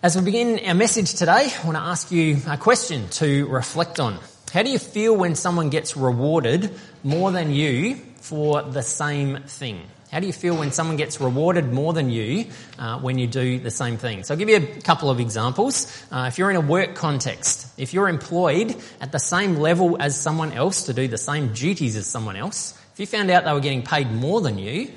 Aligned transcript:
As 0.00 0.14
we 0.14 0.22
begin 0.22 0.60
our 0.64 0.74
message 0.74 1.14
today, 1.14 1.50
I 1.52 1.66
want 1.66 1.76
to 1.76 1.82
ask 1.82 2.12
you 2.12 2.36
a 2.46 2.56
question 2.56 3.08
to 3.08 3.48
reflect 3.48 3.98
on. 3.98 4.20
How 4.52 4.62
do 4.62 4.70
you 4.70 4.78
feel 4.78 5.16
when 5.16 5.34
someone 5.34 5.70
gets 5.70 5.96
rewarded 5.96 6.70
more 7.02 7.32
than 7.32 7.50
you 7.50 7.96
for 8.20 8.62
the 8.62 8.84
same 8.84 9.42
thing? 9.42 9.82
How 10.12 10.20
do 10.20 10.28
you 10.28 10.32
feel 10.32 10.56
when 10.56 10.70
someone 10.70 10.96
gets 10.96 11.20
rewarded 11.20 11.72
more 11.72 11.92
than 11.92 12.10
you 12.10 12.46
uh, 12.78 13.00
when 13.00 13.18
you 13.18 13.26
do 13.26 13.58
the 13.58 13.72
same 13.72 13.96
thing? 13.96 14.22
So 14.22 14.34
I'll 14.34 14.38
give 14.38 14.48
you 14.48 14.58
a 14.58 14.80
couple 14.82 15.10
of 15.10 15.18
examples. 15.18 15.92
Uh, 16.12 16.26
if 16.28 16.38
you're 16.38 16.50
in 16.50 16.56
a 16.56 16.60
work 16.60 16.94
context, 16.94 17.66
if 17.76 17.92
you're 17.92 18.08
employed 18.08 18.76
at 19.00 19.10
the 19.10 19.18
same 19.18 19.56
level 19.56 20.00
as 20.00 20.16
someone 20.16 20.52
else 20.52 20.84
to 20.84 20.92
do 20.92 21.08
the 21.08 21.18
same 21.18 21.52
duties 21.54 21.96
as 21.96 22.06
someone 22.06 22.36
else, 22.36 22.80
if 22.92 23.00
you 23.00 23.06
found 23.06 23.32
out 23.32 23.42
they 23.42 23.52
were 23.52 23.58
getting 23.58 23.82
paid 23.82 24.12
more 24.12 24.40
than 24.40 24.58
you, 24.58 24.92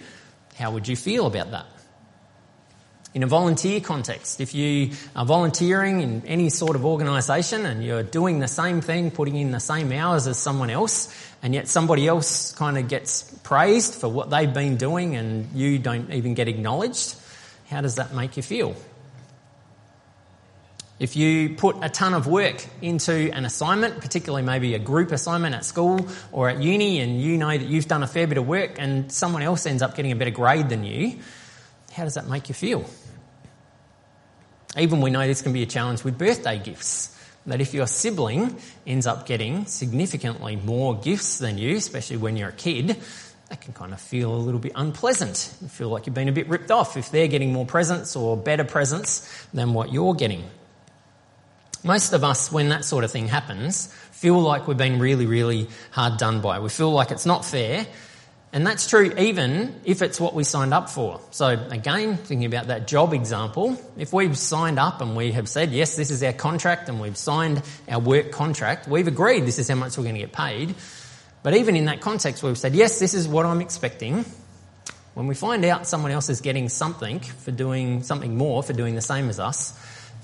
how 0.59 0.69
would 0.69 0.87
you 0.87 0.95
feel 0.95 1.25
about 1.25 1.49
that? 1.49 1.65
In 3.13 3.23
a 3.23 3.27
volunteer 3.27 3.81
context, 3.81 4.39
if 4.39 4.55
you 4.55 4.91
are 5.17 5.25
volunteering 5.25 5.99
in 5.99 6.25
any 6.25 6.49
sort 6.49 6.77
of 6.77 6.85
organisation 6.85 7.65
and 7.65 7.83
you're 7.83 8.03
doing 8.03 8.39
the 8.39 8.47
same 8.47 8.79
thing, 8.79 9.11
putting 9.11 9.35
in 9.35 9.51
the 9.51 9.59
same 9.59 9.91
hours 9.91 10.27
as 10.27 10.37
someone 10.37 10.69
else, 10.69 11.13
and 11.43 11.53
yet 11.53 11.67
somebody 11.67 12.07
else 12.07 12.53
kind 12.53 12.77
of 12.77 12.87
gets 12.87 13.23
praised 13.43 13.95
for 13.95 14.07
what 14.07 14.29
they've 14.29 14.53
been 14.53 14.77
doing 14.77 15.17
and 15.17 15.51
you 15.53 15.77
don't 15.77 16.09
even 16.13 16.35
get 16.35 16.47
acknowledged, 16.47 17.15
how 17.69 17.81
does 17.81 17.95
that 17.95 18.13
make 18.13 18.37
you 18.37 18.43
feel? 18.43 18.77
If 20.97 21.17
you 21.17 21.55
put 21.55 21.77
a 21.81 21.89
ton 21.89 22.13
of 22.13 22.27
work 22.27 22.65
into 22.81 23.29
an 23.33 23.43
assignment, 23.43 23.99
particularly 23.99 24.43
maybe 24.43 24.73
a 24.75 24.79
group 24.79 25.11
assignment 25.11 25.53
at 25.53 25.65
school 25.65 26.07
or 26.31 26.47
at 26.47 26.61
uni, 26.63 27.01
and 27.01 27.19
you 27.19 27.37
know 27.37 27.49
that 27.49 27.67
you've 27.67 27.89
done 27.89 28.03
a 28.03 28.07
fair 28.07 28.25
bit 28.25 28.37
of 28.37 28.47
work 28.47 28.75
and 28.77 29.11
someone 29.11 29.41
else 29.41 29.65
ends 29.65 29.81
up 29.81 29.97
getting 29.97 30.13
a 30.13 30.15
better 30.15 30.31
grade 30.31 30.69
than 30.69 30.85
you, 30.85 31.19
how 31.91 32.05
does 32.05 32.13
that 32.13 32.29
make 32.29 32.47
you 32.47 32.55
feel? 32.55 32.85
Even 34.77 35.01
we 35.01 35.09
know 35.09 35.25
this 35.27 35.41
can 35.41 35.53
be 35.53 35.63
a 35.63 35.67
challenge 35.67 36.03
with 36.03 36.17
birthday 36.17 36.59
gifts. 36.59 37.17
That 37.45 37.59
if 37.59 37.73
your 37.73 37.87
sibling 37.87 38.57
ends 38.85 39.07
up 39.07 39.25
getting 39.25 39.65
significantly 39.65 40.55
more 40.55 40.95
gifts 40.99 41.39
than 41.39 41.57
you, 41.57 41.75
especially 41.77 42.17
when 42.17 42.37
you're 42.37 42.49
a 42.49 42.53
kid, 42.53 42.97
that 43.49 43.61
can 43.61 43.73
kind 43.73 43.93
of 43.93 43.99
feel 43.99 44.33
a 44.33 44.37
little 44.37 44.59
bit 44.59 44.71
unpleasant. 44.75 45.53
You 45.61 45.67
feel 45.67 45.89
like 45.89 46.05
you've 46.05 46.13
been 46.13 46.29
a 46.29 46.33
bit 46.33 46.47
ripped 46.47 46.71
off 46.71 46.97
if 46.97 47.11
they're 47.11 47.27
getting 47.27 47.51
more 47.51 47.65
presents 47.65 48.15
or 48.15 48.37
better 48.37 48.63
presents 48.63 49.45
than 49.53 49.73
what 49.73 49.91
you're 49.91 50.13
getting. 50.13 50.43
Most 51.83 52.13
of 52.13 52.23
us, 52.23 52.51
when 52.51 52.69
that 52.69 52.85
sort 52.85 53.03
of 53.03 53.11
thing 53.11 53.27
happens, 53.27 53.87
feel 54.11 54.39
like 54.39 54.67
we've 54.67 54.77
been 54.77 54.99
really, 54.99 55.25
really 55.25 55.67
hard 55.89 56.17
done 56.17 56.41
by. 56.41 56.59
We 56.59 56.69
feel 56.69 56.91
like 56.91 57.09
it's 57.09 57.25
not 57.25 57.43
fair 57.43 57.87
and 58.53 58.67
that's 58.67 58.87
true 58.87 59.13
even 59.17 59.79
if 59.85 60.01
it's 60.01 60.19
what 60.19 60.33
we 60.33 60.43
signed 60.43 60.73
up 60.73 60.89
for. 60.89 61.21
So 61.31 61.47
again, 61.47 62.17
thinking 62.17 62.45
about 62.45 62.67
that 62.67 62.85
job 62.85 63.13
example, 63.13 63.79
if 63.97 64.11
we've 64.11 64.37
signed 64.37 64.77
up 64.77 65.01
and 65.01 65.15
we 65.15 65.31
have 65.31 65.47
said, 65.47 65.71
yes, 65.71 65.95
this 65.95 66.11
is 66.11 66.21
our 66.21 66.33
contract 66.33 66.89
and 66.89 66.99
we've 66.99 67.17
signed 67.17 67.61
our 67.87 67.99
work 67.99 68.31
contract, 68.31 68.87
we've 68.87 69.07
agreed 69.07 69.45
this 69.45 69.57
is 69.57 69.69
how 69.69 69.75
much 69.75 69.97
we're 69.97 70.03
going 70.03 70.15
to 70.15 70.21
get 70.21 70.33
paid. 70.33 70.75
But 71.43 71.55
even 71.55 71.75
in 71.75 71.85
that 71.85 72.01
context, 72.01 72.43
we've 72.43 72.57
said, 72.57 72.75
yes, 72.75 72.99
this 72.99 73.13
is 73.13 73.27
what 73.27 73.45
I'm 73.45 73.61
expecting. 73.61 74.25
When 75.13 75.27
we 75.27 75.35
find 75.35 75.65
out 75.65 75.87
someone 75.87 76.11
else 76.11 76.29
is 76.29 76.41
getting 76.41 76.69
something 76.69 77.19
for 77.19 77.51
doing 77.51 78.03
something 78.03 78.37
more, 78.37 78.63
for 78.63 78.73
doing 78.73 78.95
the 78.95 79.01
same 79.01 79.29
as 79.29 79.39
us, 79.39 79.77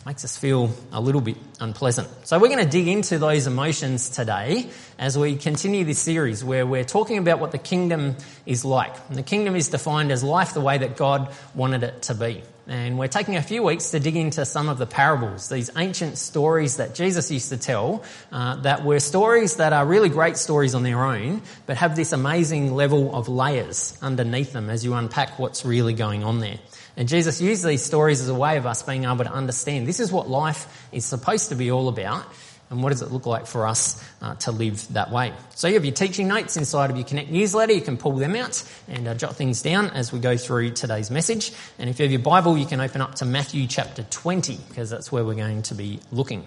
makes 0.06 0.23
us 0.23 0.38
feel 0.38 0.72
a 0.92 1.02
little 1.02 1.22
bit 1.22 1.38
unpleasant. 1.59 2.08
So 2.26 2.40
we're 2.40 2.50
going 2.50 2.64
to 2.64 2.70
dig 2.70 2.88
into 2.88 3.17
those 3.20 3.48
emotions 3.48 4.09
today 4.09 4.70
as 4.98 5.17
we 5.17 5.36
continue 5.36 5.84
this 5.84 6.00
series 6.00 6.44
where 6.44 6.66
we're 6.66 6.86
talking 6.86 7.17
about 7.17 7.39
what 7.39 7.52
the 7.52 7.58
kingdom 7.58 8.16
is 8.45 8.64
like. 8.64 8.95
And 9.09 9.17
the 9.17 9.23
kingdom 9.23 9.56
is 9.56 9.67
defined 9.67 10.12
as 10.12 10.23
life 10.23 10.54
the 10.54 10.62
way 10.62 10.78
that 10.78 10.98
God 10.98 11.34
wanted 11.56 11.84
it 11.84 12.04
to 12.04 12.16
be. 12.16 12.42
And 12.70 12.98
we're 12.98 13.08
taking 13.08 13.38
a 13.38 13.42
few 13.42 13.64
weeks 13.64 13.92
to 13.92 14.00
dig 14.00 14.17
into 14.17 14.45
some 14.45 14.67
of 14.67 14.78
the 14.78 14.86
parables, 14.86 15.48
these 15.48 15.70
ancient 15.78 16.17
stories 16.17 16.78
that 16.78 16.95
Jesus 16.95 17.32
used 17.32 17.50
to 17.50 17.58
tell, 17.58 18.04
uh, 18.32 18.58
that 18.58 18.83
were 18.83 18.99
stories 18.99 19.55
that 19.55 19.72
are 19.72 19.86
really 19.86 20.10
great 20.10 20.36
stories 20.36 20.76
on 20.76 20.83
their 20.83 21.02
own, 21.02 21.42
but 21.66 21.77
have 21.77 21.95
this 21.95 22.11
amazing 22.11 22.76
level 22.76 23.16
of 23.16 23.30
layers 23.30 23.98
underneath 24.02 24.52
them 24.52 24.70
as 24.70 24.83
you 24.83 24.95
unpack 24.95 25.39
what's 25.39 25.64
really 25.64 25.93
going 25.93 26.26
on 26.26 26.39
there. 26.39 26.60
And 26.98 27.08
Jesus 27.08 27.40
used 27.40 27.64
these 27.64 27.84
stories 27.84 28.22
as 28.22 28.28
a 28.28 28.34
way 28.34 28.58
of 28.58 28.66
us 28.66 28.82
being 28.82 29.06
able 29.06 29.24
to 29.24 29.32
understand 29.32 29.88
this 29.88 30.00
is 30.00 30.12
what 30.12 30.28
life 30.30 30.88
is 30.92 31.06
supposed 31.06 31.50
to 31.50 31.56
be 31.56 31.72
all 31.72 31.88
about 31.90 32.26
and 32.70 32.84
what 32.84 32.90
does 32.90 33.02
it 33.02 33.12
look 33.12 33.26
like 33.26 33.46
for 33.46 33.68
us 33.68 34.04
uh, 34.22 34.36
to 34.36 34.52
live 34.52 34.86
that 34.94 35.12
way. 35.12 35.32
So 35.52 35.68
you 35.68 35.76
have 35.76 35.86
your 35.86 35.94
teaching 35.94 36.28
notes 36.28 36.58
inside 36.58 36.90
of 36.90 36.98
your 36.98 37.06
Connect 37.06 37.30
newsletter. 37.30 37.72
You 37.72 37.82
can 37.82 37.98
pull 37.98 38.14
them 38.14 38.36
out 38.36 38.64
and 38.88 39.08
uh, 39.08 39.14
jot 39.14 39.36
things 39.36 39.62
down 39.62 39.92
as 39.92 40.12
we 40.12 40.20
go 40.20 40.36
through 40.36 40.72
today's 40.72 41.10
message. 41.12 41.54
And 41.80 41.90
if 41.90 42.00
you 42.00 42.04
have 42.04 42.12
your 42.12 42.20
Bible, 42.20 42.58
you 42.58 42.66
can 42.66 42.82
open 42.82 43.00
up 43.00 43.16
to 43.16 43.26
Matthew 43.26 43.68
chapter 43.68 44.04
20 44.04 44.58
because 44.68 44.90
that's 44.90 45.12
where 45.12 45.24
we're 45.24 45.36
going 45.36 45.62
to 45.64 45.76
be 45.76 46.00
looking. 46.12 46.44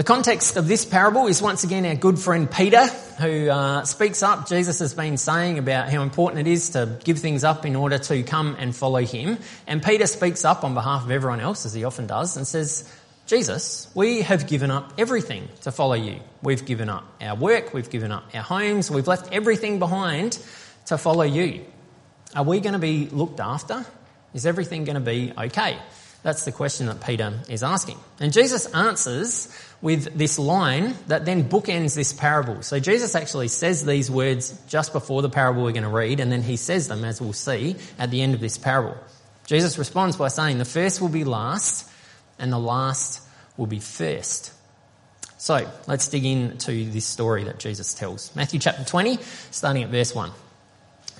The 0.00 0.04
context 0.04 0.56
of 0.56 0.66
this 0.66 0.86
parable 0.86 1.26
is 1.26 1.42
once 1.42 1.62
again 1.62 1.84
our 1.84 1.94
good 1.94 2.18
friend 2.18 2.50
Peter, 2.50 2.86
who 2.86 3.50
uh, 3.50 3.84
speaks 3.84 4.22
up. 4.22 4.48
Jesus 4.48 4.78
has 4.78 4.94
been 4.94 5.18
saying 5.18 5.58
about 5.58 5.90
how 5.90 6.00
important 6.00 6.48
it 6.48 6.50
is 6.50 6.70
to 6.70 6.98
give 7.04 7.18
things 7.18 7.44
up 7.44 7.66
in 7.66 7.76
order 7.76 7.98
to 7.98 8.22
come 8.22 8.56
and 8.58 8.74
follow 8.74 9.00
him. 9.04 9.36
And 9.66 9.82
Peter 9.82 10.06
speaks 10.06 10.42
up 10.42 10.64
on 10.64 10.72
behalf 10.72 11.04
of 11.04 11.10
everyone 11.10 11.40
else, 11.40 11.66
as 11.66 11.74
he 11.74 11.84
often 11.84 12.06
does, 12.06 12.38
and 12.38 12.46
says, 12.46 12.90
Jesus, 13.26 13.90
we 13.94 14.22
have 14.22 14.46
given 14.46 14.70
up 14.70 14.94
everything 14.96 15.50
to 15.64 15.70
follow 15.70 15.96
you. 15.96 16.20
We've 16.40 16.64
given 16.64 16.88
up 16.88 17.04
our 17.20 17.36
work, 17.36 17.74
we've 17.74 17.90
given 17.90 18.10
up 18.10 18.24
our 18.34 18.42
homes, 18.42 18.90
we've 18.90 19.06
left 19.06 19.34
everything 19.34 19.80
behind 19.80 20.38
to 20.86 20.96
follow 20.96 21.24
you. 21.24 21.66
Are 22.34 22.44
we 22.44 22.60
going 22.60 22.72
to 22.72 22.78
be 22.78 23.10
looked 23.10 23.38
after? 23.38 23.84
Is 24.32 24.46
everything 24.46 24.84
going 24.84 24.94
to 24.94 25.00
be 25.00 25.34
okay? 25.36 25.76
That's 26.22 26.44
the 26.44 26.52
question 26.52 26.86
that 26.86 27.02
Peter 27.02 27.32
is 27.48 27.62
asking. 27.62 27.98
And 28.18 28.32
Jesus 28.32 28.66
answers 28.66 29.48
with 29.82 30.16
this 30.16 30.38
line 30.38 30.94
that 31.06 31.24
then 31.24 31.48
bookends 31.48 31.94
this 31.94 32.12
parable. 32.12 32.62
So 32.62 32.78
Jesus 32.80 33.14
actually 33.14 33.48
says 33.48 33.84
these 33.84 34.10
words 34.10 34.58
just 34.68 34.92
before 34.92 35.22
the 35.22 35.30
parable 35.30 35.62
we're 35.62 35.72
going 35.72 35.84
to 35.84 35.88
read, 35.88 36.20
and 36.20 36.30
then 36.30 36.42
he 36.42 36.56
says 36.56 36.88
them, 36.88 37.04
as 37.04 37.20
we'll 37.20 37.32
see, 37.32 37.76
at 37.98 38.10
the 38.10 38.20
end 38.20 38.34
of 38.34 38.40
this 38.40 38.58
parable. 38.58 38.96
Jesus 39.46 39.78
responds 39.78 40.16
by 40.16 40.28
saying, 40.28 40.58
The 40.58 40.64
first 40.64 41.00
will 41.00 41.08
be 41.08 41.24
last, 41.24 41.90
and 42.38 42.52
the 42.52 42.58
last 42.58 43.22
will 43.56 43.66
be 43.66 43.80
first. 43.80 44.52
So 45.38 45.70
let's 45.86 46.08
dig 46.08 46.26
into 46.26 46.90
this 46.90 47.06
story 47.06 47.44
that 47.44 47.58
Jesus 47.58 47.94
tells. 47.94 48.34
Matthew 48.36 48.60
chapter 48.60 48.84
20, 48.84 49.18
starting 49.50 49.82
at 49.82 49.88
verse 49.88 50.14
1. 50.14 50.30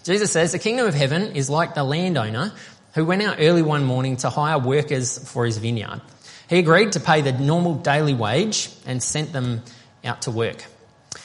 Jesus 0.04 0.30
says, 0.30 0.52
The 0.52 0.58
kingdom 0.58 0.86
of 0.86 0.94
heaven 0.94 1.34
is 1.34 1.48
like 1.48 1.74
the 1.74 1.84
landowner 1.84 2.52
who 2.94 3.04
went 3.04 3.22
out 3.22 3.36
early 3.38 3.62
one 3.62 3.84
morning 3.84 4.16
to 4.18 4.30
hire 4.30 4.58
workers 4.58 5.18
for 5.30 5.46
his 5.46 5.58
vineyard. 5.58 6.02
He 6.50 6.58
agreed 6.58 6.92
to 6.92 7.00
pay 7.00 7.20
the 7.20 7.30
normal 7.30 7.76
daily 7.76 8.12
wage 8.12 8.70
and 8.84 9.00
sent 9.00 9.32
them 9.32 9.62
out 10.04 10.22
to 10.22 10.32
work. 10.32 10.64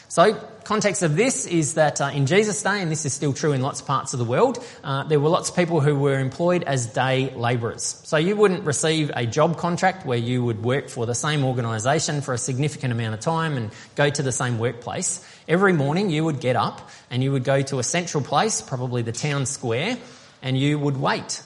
So, 0.07 0.35
context 0.63 1.01
of 1.01 1.15
this 1.15 1.47
is 1.47 1.73
that 1.73 1.99
uh, 1.99 2.11
in 2.13 2.27
Jesus' 2.27 2.61
day, 2.61 2.79
and 2.79 2.91
this 2.91 3.05
is 3.05 3.13
still 3.13 3.33
true 3.33 3.51
in 3.51 3.63
lots 3.63 3.81
of 3.81 3.87
parts 3.87 4.13
of 4.13 4.19
the 4.19 4.23
world, 4.23 4.63
uh, 4.83 5.03
there 5.05 5.19
were 5.19 5.29
lots 5.29 5.49
of 5.49 5.55
people 5.55 5.81
who 5.81 5.95
were 5.95 6.19
employed 6.19 6.61
as 6.61 6.85
day 6.85 7.33
labourers. 7.33 7.99
So 8.03 8.17
you 8.17 8.35
wouldn't 8.35 8.65
receive 8.65 9.11
a 9.15 9.25
job 9.25 9.57
contract 9.57 10.05
where 10.05 10.19
you 10.19 10.45
would 10.45 10.63
work 10.63 10.89
for 10.89 11.07
the 11.07 11.15
same 11.15 11.43
organisation 11.43 12.21
for 12.21 12.35
a 12.35 12.37
significant 12.37 12.93
amount 12.93 13.15
of 13.15 13.19
time 13.19 13.57
and 13.57 13.71
go 13.95 14.11
to 14.11 14.21
the 14.21 14.31
same 14.31 14.59
workplace. 14.59 15.27
Every 15.47 15.73
morning 15.73 16.11
you 16.11 16.23
would 16.23 16.39
get 16.39 16.55
up 16.55 16.87
and 17.09 17.23
you 17.23 17.31
would 17.31 17.43
go 17.43 17.63
to 17.63 17.79
a 17.79 17.83
central 17.83 18.23
place, 18.23 18.61
probably 18.61 19.01
the 19.01 19.11
town 19.11 19.47
square, 19.47 19.97
and 20.43 20.55
you 20.55 20.77
would 20.77 20.97
wait 20.97 21.41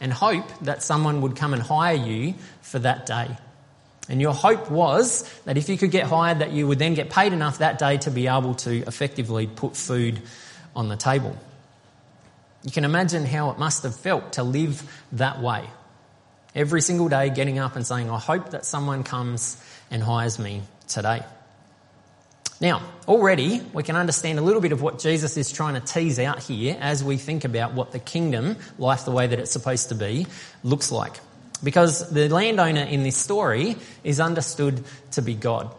and 0.00 0.12
hope 0.12 0.46
that 0.62 0.82
someone 0.82 1.20
would 1.20 1.36
come 1.36 1.52
and 1.52 1.62
hire 1.62 1.94
you 1.94 2.34
for 2.62 2.78
that 2.78 3.06
day. 3.06 3.36
And 4.08 4.20
your 4.20 4.34
hope 4.34 4.70
was 4.70 5.22
that 5.44 5.56
if 5.56 5.68
you 5.68 5.78
could 5.78 5.90
get 5.90 6.06
hired, 6.06 6.40
that 6.40 6.50
you 6.50 6.66
would 6.66 6.78
then 6.78 6.94
get 6.94 7.10
paid 7.10 7.32
enough 7.32 7.58
that 7.58 7.78
day 7.78 7.98
to 7.98 8.10
be 8.10 8.26
able 8.26 8.54
to 8.56 8.78
effectively 8.86 9.46
put 9.46 9.76
food 9.76 10.20
on 10.74 10.88
the 10.88 10.96
table. 10.96 11.36
You 12.64 12.72
can 12.72 12.84
imagine 12.84 13.24
how 13.24 13.50
it 13.50 13.58
must 13.58 13.84
have 13.84 13.94
felt 13.94 14.34
to 14.34 14.42
live 14.42 14.82
that 15.12 15.40
way. 15.40 15.64
Every 16.54 16.80
single 16.80 17.08
day 17.08 17.30
getting 17.30 17.58
up 17.58 17.76
and 17.76 17.86
saying, 17.86 18.10
I 18.10 18.18
hope 18.18 18.50
that 18.50 18.64
someone 18.64 19.04
comes 19.04 19.62
and 19.90 20.02
hires 20.02 20.38
me 20.38 20.62
today. 20.88 21.22
Now, 22.60 22.82
already 23.08 23.62
we 23.72 23.82
can 23.82 23.96
understand 23.96 24.38
a 24.38 24.42
little 24.42 24.60
bit 24.60 24.72
of 24.72 24.82
what 24.82 24.98
Jesus 24.98 25.38
is 25.38 25.50
trying 25.50 25.74
to 25.74 25.80
tease 25.80 26.18
out 26.18 26.42
here 26.42 26.76
as 26.78 27.02
we 27.02 27.16
think 27.16 27.44
about 27.44 27.72
what 27.72 27.92
the 27.92 27.98
kingdom, 27.98 28.56
life 28.78 29.06
the 29.06 29.12
way 29.12 29.26
that 29.26 29.38
it's 29.38 29.50
supposed 29.50 29.88
to 29.88 29.94
be, 29.94 30.26
looks 30.62 30.92
like. 30.92 31.18
Because 31.64 32.10
the 32.10 32.28
landowner 32.28 32.82
in 32.82 33.02
this 33.02 33.16
story 33.16 33.76
is 34.04 34.20
understood 34.20 34.84
to 35.12 35.22
be 35.22 35.34
God. 35.34 35.74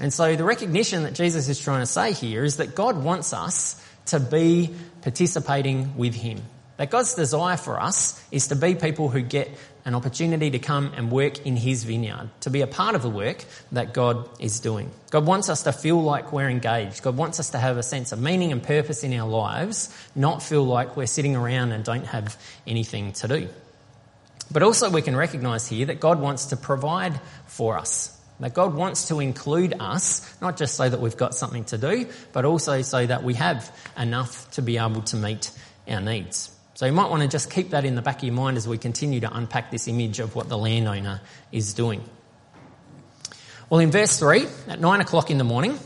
And 0.00 0.12
so 0.12 0.34
the 0.34 0.44
recognition 0.44 1.04
that 1.04 1.14
Jesus 1.14 1.48
is 1.48 1.60
trying 1.60 1.80
to 1.80 1.86
say 1.86 2.12
here 2.12 2.44
is 2.44 2.56
that 2.56 2.74
God 2.74 3.02
wants 3.02 3.32
us 3.32 3.82
to 4.06 4.20
be 4.20 4.74
participating 5.02 5.96
with 5.96 6.14
Him. 6.14 6.42
That 6.76 6.90
God's 6.90 7.14
desire 7.14 7.56
for 7.56 7.80
us 7.80 8.22
is 8.30 8.48
to 8.48 8.56
be 8.56 8.74
people 8.74 9.08
who 9.08 9.22
get 9.22 9.50
an 9.86 9.94
opportunity 9.94 10.50
to 10.50 10.58
come 10.58 10.92
and 10.96 11.12
work 11.12 11.46
in 11.46 11.56
His 11.56 11.84
vineyard, 11.84 12.28
to 12.40 12.50
be 12.50 12.60
a 12.60 12.66
part 12.66 12.96
of 12.96 13.02
the 13.02 13.08
work 13.08 13.44
that 13.70 13.94
God 13.94 14.28
is 14.40 14.58
doing. 14.58 14.90
God 15.10 15.24
wants 15.24 15.48
us 15.48 15.62
to 15.62 15.72
feel 15.72 16.02
like 16.02 16.32
we're 16.32 16.50
engaged. 16.50 17.04
God 17.04 17.16
wants 17.16 17.38
us 17.38 17.50
to 17.50 17.58
have 17.58 17.78
a 17.78 17.84
sense 17.84 18.10
of 18.10 18.20
meaning 18.20 18.50
and 18.50 18.60
purpose 18.60 19.04
in 19.04 19.14
our 19.14 19.28
lives, 19.28 19.96
not 20.16 20.42
feel 20.42 20.66
like 20.66 20.96
we're 20.96 21.06
sitting 21.06 21.36
around 21.36 21.70
and 21.70 21.84
don't 21.84 22.04
have 22.04 22.36
anything 22.66 23.12
to 23.12 23.28
do. 23.28 23.48
But 24.50 24.64
also, 24.64 24.90
we 24.90 25.02
can 25.02 25.14
recognize 25.14 25.68
here 25.68 25.86
that 25.86 26.00
God 26.00 26.20
wants 26.20 26.46
to 26.46 26.56
provide 26.56 27.20
for 27.46 27.78
us. 27.78 28.12
That 28.40 28.54
God 28.54 28.74
wants 28.74 29.08
to 29.08 29.20
include 29.20 29.74
us, 29.78 30.36
not 30.40 30.56
just 30.56 30.74
so 30.74 30.88
that 30.88 31.00
we've 31.00 31.16
got 31.16 31.34
something 31.34 31.64
to 31.66 31.78
do, 31.78 32.08
but 32.32 32.44
also 32.44 32.82
so 32.82 33.06
that 33.06 33.22
we 33.22 33.34
have 33.34 33.74
enough 33.96 34.50
to 34.52 34.62
be 34.62 34.78
able 34.78 35.02
to 35.02 35.16
meet 35.16 35.52
our 35.88 36.00
needs. 36.00 36.55
So 36.76 36.84
you 36.84 36.92
might 36.92 37.08
want 37.08 37.22
to 37.22 37.28
just 37.28 37.50
keep 37.50 37.70
that 37.70 37.86
in 37.86 37.94
the 37.94 38.02
back 38.02 38.18
of 38.18 38.24
your 38.24 38.34
mind 38.34 38.58
as 38.58 38.68
we 38.68 38.76
continue 38.76 39.20
to 39.20 39.34
unpack 39.34 39.70
this 39.70 39.88
image 39.88 40.20
of 40.20 40.36
what 40.36 40.50
the 40.50 40.58
landowner 40.58 41.22
is 41.50 41.72
doing. 41.72 42.04
Well, 43.70 43.80
in 43.80 43.90
verse 43.90 44.18
3, 44.18 44.44
at 44.68 44.78
9 44.78 45.00
o'clock 45.00 45.30
in 45.30 45.38
the 45.38 45.44
morning, 45.44 45.78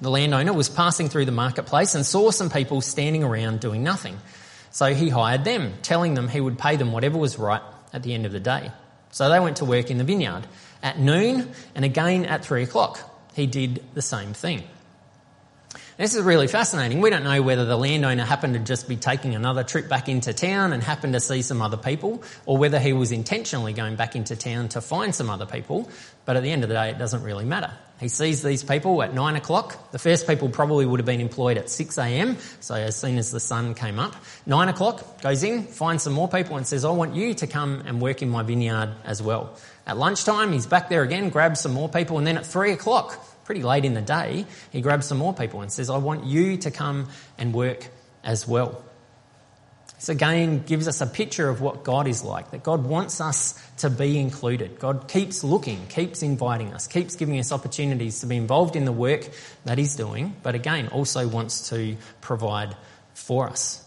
the 0.00 0.08
landowner 0.08 0.52
was 0.52 0.68
passing 0.68 1.08
through 1.08 1.24
the 1.24 1.32
marketplace 1.32 1.96
and 1.96 2.06
saw 2.06 2.30
some 2.30 2.48
people 2.48 2.80
standing 2.80 3.24
around 3.24 3.58
doing 3.58 3.82
nothing. 3.82 4.18
So 4.70 4.94
he 4.94 5.08
hired 5.08 5.42
them, 5.42 5.74
telling 5.82 6.14
them 6.14 6.28
he 6.28 6.40
would 6.40 6.60
pay 6.60 6.76
them 6.76 6.92
whatever 6.92 7.18
was 7.18 7.36
right 7.36 7.62
at 7.92 8.04
the 8.04 8.14
end 8.14 8.24
of 8.24 8.30
the 8.30 8.38
day. 8.38 8.70
So 9.10 9.28
they 9.28 9.40
went 9.40 9.56
to 9.56 9.64
work 9.64 9.90
in 9.90 9.98
the 9.98 10.04
vineyard. 10.04 10.46
At 10.80 11.00
noon 11.00 11.50
and 11.74 11.84
again 11.84 12.24
at 12.26 12.44
three 12.44 12.62
o'clock, 12.62 13.00
he 13.34 13.48
did 13.48 13.82
the 13.94 14.02
same 14.02 14.32
thing. 14.32 14.62
This 16.00 16.14
is 16.14 16.22
really 16.22 16.46
fascinating. 16.46 17.02
We 17.02 17.10
don't 17.10 17.24
know 17.24 17.42
whether 17.42 17.66
the 17.66 17.76
landowner 17.76 18.24
happened 18.24 18.54
to 18.54 18.60
just 18.60 18.88
be 18.88 18.96
taking 18.96 19.34
another 19.34 19.62
trip 19.62 19.86
back 19.86 20.08
into 20.08 20.32
town 20.32 20.72
and 20.72 20.82
happened 20.82 21.12
to 21.12 21.20
see 21.20 21.42
some 21.42 21.60
other 21.60 21.76
people, 21.76 22.22
or 22.46 22.56
whether 22.56 22.78
he 22.78 22.94
was 22.94 23.12
intentionally 23.12 23.74
going 23.74 23.96
back 23.96 24.16
into 24.16 24.34
town 24.34 24.70
to 24.70 24.80
find 24.80 25.14
some 25.14 25.28
other 25.28 25.44
people. 25.44 25.90
But 26.24 26.38
at 26.38 26.42
the 26.42 26.52
end 26.52 26.62
of 26.62 26.70
the 26.70 26.74
day, 26.74 26.88
it 26.88 26.96
doesn't 26.96 27.22
really 27.22 27.44
matter. 27.44 27.70
He 28.00 28.08
sees 28.08 28.42
these 28.42 28.64
people 28.64 29.02
at 29.02 29.12
nine 29.12 29.36
o'clock. 29.36 29.90
The 29.92 29.98
first 29.98 30.26
people 30.26 30.48
probably 30.48 30.86
would 30.86 31.00
have 31.00 31.06
been 31.06 31.20
employed 31.20 31.58
at 31.58 31.68
6 31.68 31.98
a.m. 31.98 32.38
So 32.60 32.76
as 32.76 32.96
soon 32.96 33.18
as 33.18 33.30
the 33.30 33.38
sun 33.38 33.74
came 33.74 33.98
up, 33.98 34.16
nine 34.46 34.70
o'clock 34.70 35.20
goes 35.20 35.42
in, 35.42 35.64
finds 35.64 36.04
some 36.04 36.14
more 36.14 36.28
people 36.28 36.56
and 36.56 36.66
says, 36.66 36.82
I 36.86 36.92
want 36.92 37.14
you 37.14 37.34
to 37.34 37.46
come 37.46 37.82
and 37.84 38.00
work 38.00 38.22
in 38.22 38.30
my 38.30 38.42
vineyard 38.42 38.94
as 39.04 39.20
well. 39.20 39.54
At 39.86 39.98
lunchtime, 39.98 40.52
he's 40.52 40.64
back 40.64 40.88
there 40.88 41.02
again, 41.02 41.28
grabs 41.28 41.60
some 41.60 41.74
more 41.74 41.90
people. 41.90 42.16
And 42.16 42.26
then 42.26 42.38
at 42.38 42.46
three 42.46 42.72
o'clock, 42.72 43.22
pretty 43.50 43.64
late 43.64 43.84
in 43.84 43.94
the 43.94 44.00
day, 44.00 44.46
he 44.70 44.80
grabs 44.80 45.06
some 45.06 45.18
more 45.18 45.34
people 45.34 45.60
and 45.60 45.72
says, 45.72 45.90
I 45.90 45.96
want 45.96 46.24
you 46.24 46.56
to 46.58 46.70
come 46.70 47.08
and 47.36 47.52
work 47.52 47.84
as 48.22 48.46
well. 48.46 48.80
This 49.96 50.08
again 50.08 50.62
gives 50.62 50.86
us 50.86 51.00
a 51.00 51.06
picture 51.08 51.48
of 51.48 51.60
what 51.60 51.82
God 51.82 52.06
is 52.06 52.22
like, 52.22 52.52
that 52.52 52.62
God 52.62 52.84
wants 52.84 53.20
us 53.20 53.60
to 53.78 53.90
be 53.90 54.20
included. 54.20 54.78
God 54.78 55.08
keeps 55.08 55.42
looking, 55.42 55.84
keeps 55.88 56.22
inviting 56.22 56.72
us, 56.72 56.86
keeps 56.86 57.16
giving 57.16 57.40
us 57.40 57.50
opportunities 57.50 58.20
to 58.20 58.26
be 58.26 58.36
involved 58.36 58.76
in 58.76 58.84
the 58.84 58.92
work 58.92 59.28
that 59.64 59.78
He's 59.78 59.96
doing, 59.96 60.36
but 60.44 60.54
again, 60.54 60.86
also 60.86 61.26
wants 61.26 61.70
to 61.70 61.96
provide 62.20 62.76
for 63.14 63.48
us. 63.48 63.84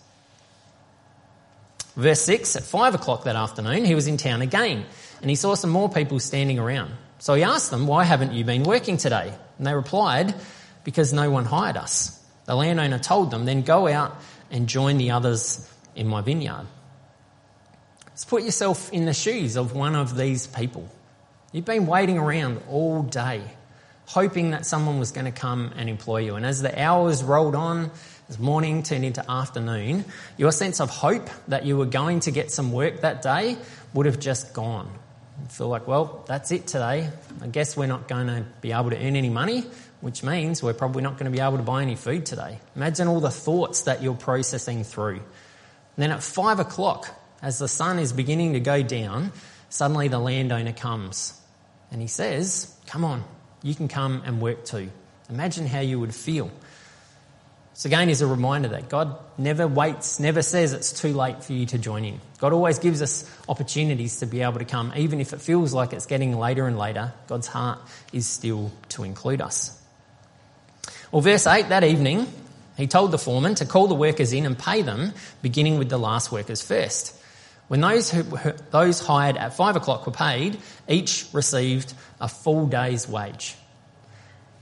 Verse 1.95 2.19
6 2.19 2.57
At 2.57 2.63
five 2.63 2.95
o'clock 2.95 3.23
that 3.23 3.37
afternoon, 3.37 3.85
he 3.85 3.95
was 3.95 4.07
in 4.07 4.17
town 4.17 4.41
again, 4.41 4.83
and 5.21 5.29
he 5.29 5.37
saw 5.37 5.55
some 5.55 5.69
more 5.69 5.87
people 5.87 6.19
standing 6.19 6.59
around. 6.59 6.91
So 7.23 7.35
he 7.35 7.43
asked 7.43 7.71
them, 7.71 7.87
Why 7.87 8.03
haven't 8.03 8.33
you 8.33 8.43
been 8.43 8.63
working 8.63 8.97
today? 8.97 9.33
And 9.57 9.65
they 9.65 9.73
replied, 9.73 10.35
Because 10.83 11.13
no 11.13 11.31
one 11.31 11.45
hired 11.45 11.77
us. 11.77 12.21
The 12.43 12.53
landowner 12.53 12.99
told 12.99 13.31
them, 13.31 13.45
Then 13.45 13.61
go 13.61 13.87
out 13.87 14.17
and 14.51 14.67
join 14.67 14.97
the 14.97 15.11
others 15.11 15.65
in 15.95 16.09
my 16.09 16.19
vineyard. 16.19 16.67
Let's 18.07 18.25
put 18.25 18.43
yourself 18.43 18.91
in 18.91 19.05
the 19.05 19.13
shoes 19.13 19.55
of 19.55 19.73
one 19.73 19.95
of 19.95 20.17
these 20.17 20.47
people. 20.47 20.91
You've 21.53 21.63
been 21.63 21.87
waiting 21.87 22.17
around 22.17 22.61
all 22.67 23.03
day, 23.03 23.41
hoping 24.05 24.51
that 24.51 24.65
someone 24.65 24.99
was 24.99 25.13
going 25.13 25.23
to 25.23 25.31
come 25.31 25.71
and 25.77 25.87
employ 25.87 26.17
you. 26.17 26.35
And 26.35 26.45
as 26.45 26.61
the 26.61 26.77
hours 26.77 27.23
rolled 27.23 27.55
on, 27.55 27.89
as 28.27 28.37
morning 28.37 28.83
turned 28.83 29.05
into 29.05 29.23
afternoon, 29.31 30.03
your 30.35 30.51
sense 30.51 30.81
of 30.81 30.89
hope 30.89 31.29
that 31.47 31.65
you 31.65 31.77
were 31.77 31.85
going 31.85 32.19
to 32.19 32.31
get 32.31 32.51
some 32.51 32.73
work 32.73 32.99
that 32.99 33.21
day 33.21 33.55
would 33.93 34.07
have 34.07 34.19
just 34.19 34.53
gone 34.53 34.91
feel 35.51 35.67
like, 35.67 35.87
well, 35.87 36.23
that's 36.27 36.51
it 36.51 36.67
today. 36.67 37.09
I 37.41 37.47
guess 37.47 37.75
we're 37.75 37.87
not 37.87 38.07
going 38.07 38.27
to 38.27 38.45
be 38.61 38.71
able 38.71 38.89
to 38.89 38.97
earn 38.97 39.15
any 39.15 39.29
money, 39.29 39.65
which 40.01 40.23
means 40.23 40.63
we're 40.63 40.73
probably 40.73 41.03
not 41.03 41.17
going 41.17 41.31
to 41.31 41.35
be 41.35 41.43
able 41.43 41.57
to 41.57 41.63
buy 41.63 41.81
any 41.81 41.95
food 41.95 42.25
today. 42.25 42.59
Imagine 42.75 43.07
all 43.07 43.19
the 43.19 43.31
thoughts 43.31 43.83
that 43.83 44.01
you're 44.01 44.15
processing 44.15 44.83
through. 44.83 45.17
And 45.17 45.97
then 45.97 46.11
at 46.11 46.23
five 46.23 46.59
o'clock, 46.59 47.07
as 47.41 47.59
the 47.59 47.67
sun 47.67 47.99
is 47.99 48.13
beginning 48.13 48.53
to 48.53 48.59
go 48.59 48.81
down, 48.81 49.31
suddenly 49.69 50.07
the 50.07 50.19
landowner 50.19 50.73
comes 50.73 51.39
and 51.91 52.01
he 52.01 52.07
says, 52.07 52.73
Come 52.87 53.03
on, 53.03 53.23
you 53.61 53.75
can 53.75 53.87
come 53.87 54.23
and 54.25 54.41
work 54.41 54.65
too. 54.65 54.89
Imagine 55.29 55.67
how 55.67 55.79
you 55.79 55.99
would 55.99 56.13
feel. 56.13 56.51
So 57.75 57.87
again 57.87 58.09
is 58.09 58.21
a 58.21 58.27
reminder 58.27 58.67
that 58.69 58.87
God 58.87 59.17
never 59.37 59.67
waits, 59.67 60.19
never 60.19 60.43
says 60.43 60.73
it's 60.73 60.93
too 60.93 61.11
late 61.11 61.43
for 61.43 61.53
you 61.53 61.65
to 61.67 61.79
join 61.79 62.05
in. 62.05 62.21
God 62.37 62.53
always 62.53 62.77
gives 62.77 63.01
us 63.01 63.29
opportunities 63.49 64.19
to 64.19 64.27
be 64.27 64.41
able 64.41 64.59
to 64.59 64.65
come, 64.65 64.93
even 64.95 65.19
if 65.19 65.33
it 65.33 65.41
feels 65.41 65.73
like 65.73 65.91
it's 65.91 66.05
getting 66.05 66.37
later 66.37 66.67
and 66.67 66.77
later. 66.77 67.13
God's 67.27 67.47
heart 67.47 67.79
is 68.11 68.27
still 68.27 68.71
to 68.89 69.03
include 69.03 69.41
us. 69.41 69.79
Well, 71.11 71.21
verse 71.21 71.47
8, 71.47 71.69
that 71.69 71.83
evening, 71.83 72.27
he 72.77 72.85
told 72.85 73.11
the 73.11 73.17
foreman 73.17 73.55
to 73.55 73.65
call 73.65 73.87
the 73.87 73.95
workers 73.95 74.33
in 74.33 74.45
and 74.45 74.57
pay 74.57 74.83
them, 74.83 75.13
beginning 75.41 75.79
with 75.79 75.89
the 75.89 75.97
last 75.97 76.31
workers 76.31 76.61
first. 76.61 77.15
When 77.69 77.81
those, 77.81 78.11
who, 78.11 78.21
those 78.71 78.99
hired 78.99 79.37
at 79.37 79.55
five 79.55 79.75
o'clock 79.75 80.05
were 80.05 80.11
paid, 80.13 80.59
each 80.87 81.25
received 81.33 81.93
a 82.21 82.27
full 82.27 82.67
day's 82.67 83.07
wage. 83.07 83.55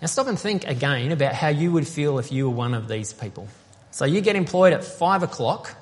Now 0.02 0.08
stop 0.08 0.26
and 0.26 0.40
think 0.40 0.68
again 0.68 1.12
about 1.12 1.36
how 1.36 1.50
you 1.50 1.72
would 1.74 1.88
feel 1.88 2.18
if 2.18 2.32
you 2.32 2.50
were 2.50 2.56
one 2.56 2.74
of 2.74 2.88
these 2.88 3.14
people. 3.14 3.48
So 3.92 4.06
you 4.06 4.22
get 4.22 4.36
employed 4.36 4.74
at 4.74 4.84
five 4.84 5.22
o'clock. 5.22 5.76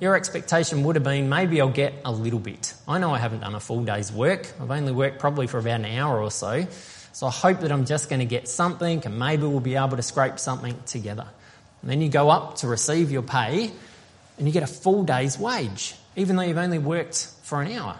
Your 0.00 0.16
expectation 0.16 0.84
would 0.84 0.96
have 0.96 1.04
been 1.04 1.28
maybe 1.28 1.60
I'll 1.60 1.68
get 1.68 1.92
a 2.04 2.10
little 2.10 2.38
bit. 2.38 2.72
I 2.88 2.98
know 2.98 3.12
I 3.12 3.18
haven't 3.18 3.40
done 3.40 3.54
a 3.54 3.60
full 3.60 3.84
day's 3.84 4.10
work. 4.10 4.50
I've 4.58 4.70
only 4.70 4.92
worked 4.92 5.18
probably 5.18 5.46
for 5.46 5.58
about 5.58 5.80
an 5.80 5.84
hour 5.84 6.22
or 6.22 6.30
so. 6.30 6.66
So 7.12 7.26
I 7.26 7.30
hope 7.30 7.60
that 7.60 7.70
I'm 7.70 7.84
just 7.84 8.08
going 8.08 8.20
to 8.20 8.26
get 8.26 8.48
something 8.48 9.04
and 9.04 9.18
maybe 9.18 9.42
we'll 9.42 9.60
be 9.60 9.76
able 9.76 9.96
to 9.96 10.02
scrape 10.02 10.38
something 10.38 10.74
together. 10.86 11.26
And 11.82 11.90
then 11.90 12.00
you 12.00 12.08
go 12.08 12.30
up 12.30 12.56
to 12.58 12.68
receive 12.68 13.10
your 13.10 13.22
pay 13.22 13.70
and 14.38 14.46
you 14.46 14.52
get 14.52 14.62
a 14.62 14.66
full 14.66 15.04
day's 15.04 15.38
wage, 15.38 15.94
even 16.16 16.36
though 16.36 16.42
you've 16.42 16.56
only 16.56 16.78
worked 16.78 17.28
for 17.42 17.60
an 17.60 17.70
hour. 17.72 17.98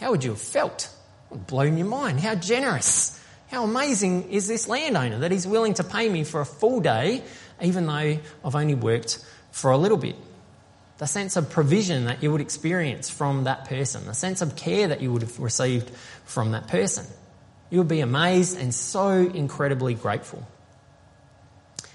How 0.00 0.10
would 0.10 0.22
you 0.22 0.30
have 0.32 0.40
felt? 0.40 0.90
Blown 1.32 1.78
your 1.78 1.86
mind. 1.86 2.20
How 2.20 2.34
generous. 2.34 3.18
How 3.54 3.62
amazing 3.62 4.32
is 4.32 4.48
this 4.48 4.66
landowner 4.66 5.20
that 5.20 5.30
he's 5.30 5.46
willing 5.46 5.74
to 5.74 5.84
pay 5.84 6.08
me 6.08 6.24
for 6.24 6.40
a 6.40 6.44
full 6.44 6.80
day, 6.80 7.22
even 7.62 7.86
though 7.86 8.18
I've 8.44 8.56
only 8.56 8.74
worked 8.74 9.24
for 9.52 9.70
a 9.70 9.78
little 9.78 9.96
bit? 9.96 10.16
The 10.98 11.06
sense 11.06 11.36
of 11.36 11.50
provision 11.50 12.06
that 12.06 12.20
you 12.20 12.32
would 12.32 12.40
experience 12.40 13.08
from 13.10 13.44
that 13.44 13.66
person, 13.66 14.06
the 14.06 14.12
sense 14.12 14.42
of 14.42 14.56
care 14.56 14.88
that 14.88 15.02
you 15.02 15.12
would 15.12 15.22
have 15.22 15.38
received 15.38 15.90
from 16.24 16.50
that 16.50 16.66
person. 16.66 17.06
You 17.70 17.78
would 17.78 17.86
be 17.86 18.00
amazed 18.00 18.58
and 18.58 18.74
so 18.74 19.10
incredibly 19.10 19.94
grateful. 19.94 20.44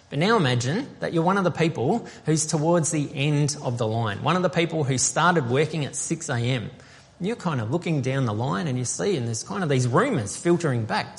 But 0.09 0.19
now 0.19 0.37
imagine 0.37 0.87
that 1.01 1.11
you're 1.11 1.23
one 1.23 1.37
of 1.37 1.43
the 1.43 1.51
people 1.51 2.07
who's 2.25 2.45
towards 2.45 2.91
the 2.91 3.09
end 3.13 3.57
of 3.61 3.77
the 3.77 3.85
line, 3.85 4.23
one 4.23 4.37
of 4.37 4.43
the 4.43 4.49
people 4.49 4.85
who 4.85 4.97
started 4.97 5.49
working 5.49 5.83
at 5.83 5.97
6 5.97 6.29
a.m. 6.29 6.71
You're 7.19 7.35
kind 7.35 7.59
of 7.59 7.69
looking 7.69 8.01
down 8.01 8.23
the 8.23 8.33
line 8.33 8.67
and 8.67 8.79
you 8.79 8.85
see, 8.85 9.17
and 9.17 9.27
there's 9.27 9.43
kind 9.43 9.61
of 9.61 9.67
these 9.67 9.89
rumours 9.89 10.37
filtering 10.37 10.85
back. 10.85 11.17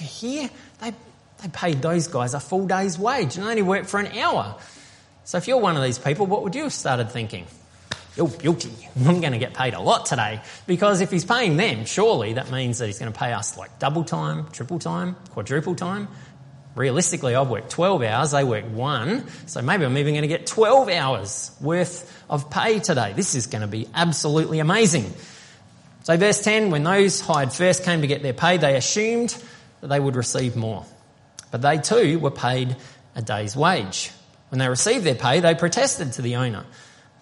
You 0.00 0.06
hear? 0.06 0.50
They, 0.80 0.92
they 1.42 1.48
paid 1.48 1.82
those 1.82 2.08
guys 2.08 2.34
a 2.34 2.40
full 2.40 2.66
day's 2.66 2.98
wage 2.98 3.36
and 3.36 3.46
they 3.46 3.50
only 3.50 3.62
worked 3.62 3.88
for 3.88 4.00
an 4.00 4.16
hour. 4.18 4.56
So 5.24 5.38
if 5.38 5.48
you're 5.48 5.58
one 5.58 5.76
of 5.76 5.82
these 5.82 5.98
people, 5.98 6.26
what 6.26 6.42
would 6.44 6.54
you 6.54 6.64
have 6.64 6.72
started 6.72 7.10
thinking? 7.10 7.46
You're 8.16 8.28
guilty. 8.28 8.72
I'm 9.04 9.20
going 9.20 9.32
to 9.32 9.38
get 9.38 9.54
paid 9.54 9.74
a 9.74 9.80
lot 9.80 10.06
today. 10.06 10.40
Because 10.66 11.00
if 11.00 11.10
he's 11.10 11.24
paying 11.24 11.56
them, 11.56 11.84
surely 11.84 12.34
that 12.34 12.50
means 12.50 12.78
that 12.78 12.86
he's 12.86 12.98
going 12.98 13.12
to 13.12 13.18
pay 13.18 13.32
us 13.32 13.58
like 13.58 13.78
double 13.78 14.04
time, 14.04 14.46
triple 14.52 14.78
time, 14.78 15.16
quadruple 15.30 15.74
time. 15.74 16.08
Realistically, 16.74 17.34
I've 17.34 17.48
worked 17.48 17.70
12 17.70 18.02
hours, 18.02 18.30
they 18.32 18.44
work 18.44 18.64
one, 18.66 19.24
so 19.46 19.62
maybe 19.62 19.86
I'm 19.86 19.96
even 19.96 20.12
going 20.12 20.22
to 20.22 20.28
get 20.28 20.46
12 20.46 20.90
hours 20.90 21.50
worth 21.58 22.24
of 22.28 22.50
pay 22.50 22.80
today. 22.80 23.14
This 23.16 23.34
is 23.34 23.46
going 23.46 23.62
to 23.62 23.66
be 23.66 23.88
absolutely 23.94 24.58
amazing. 24.58 25.10
So 26.02 26.16
verse 26.18 26.42
10, 26.42 26.70
when 26.70 26.84
those 26.84 27.20
hired 27.20 27.52
first 27.52 27.82
came 27.82 28.02
to 28.02 28.06
get 28.06 28.22
their 28.22 28.34
pay, 28.34 28.58
they 28.58 28.76
assumed 28.76 29.36
that 29.86 29.94
they 29.94 30.00
would 30.00 30.16
receive 30.16 30.56
more. 30.56 30.84
But 31.52 31.62
they 31.62 31.78
too 31.78 32.18
were 32.18 32.32
paid 32.32 32.74
a 33.14 33.22
day's 33.22 33.54
wage. 33.54 34.10
When 34.48 34.58
they 34.58 34.68
received 34.68 35.04
their 35.04 35.14
pay, 35.14 35.38
they 35.38 35.54
protested 35.54 36.12
to 36.14 36.22
the 36.22 36.36
owner. 36.36 36.64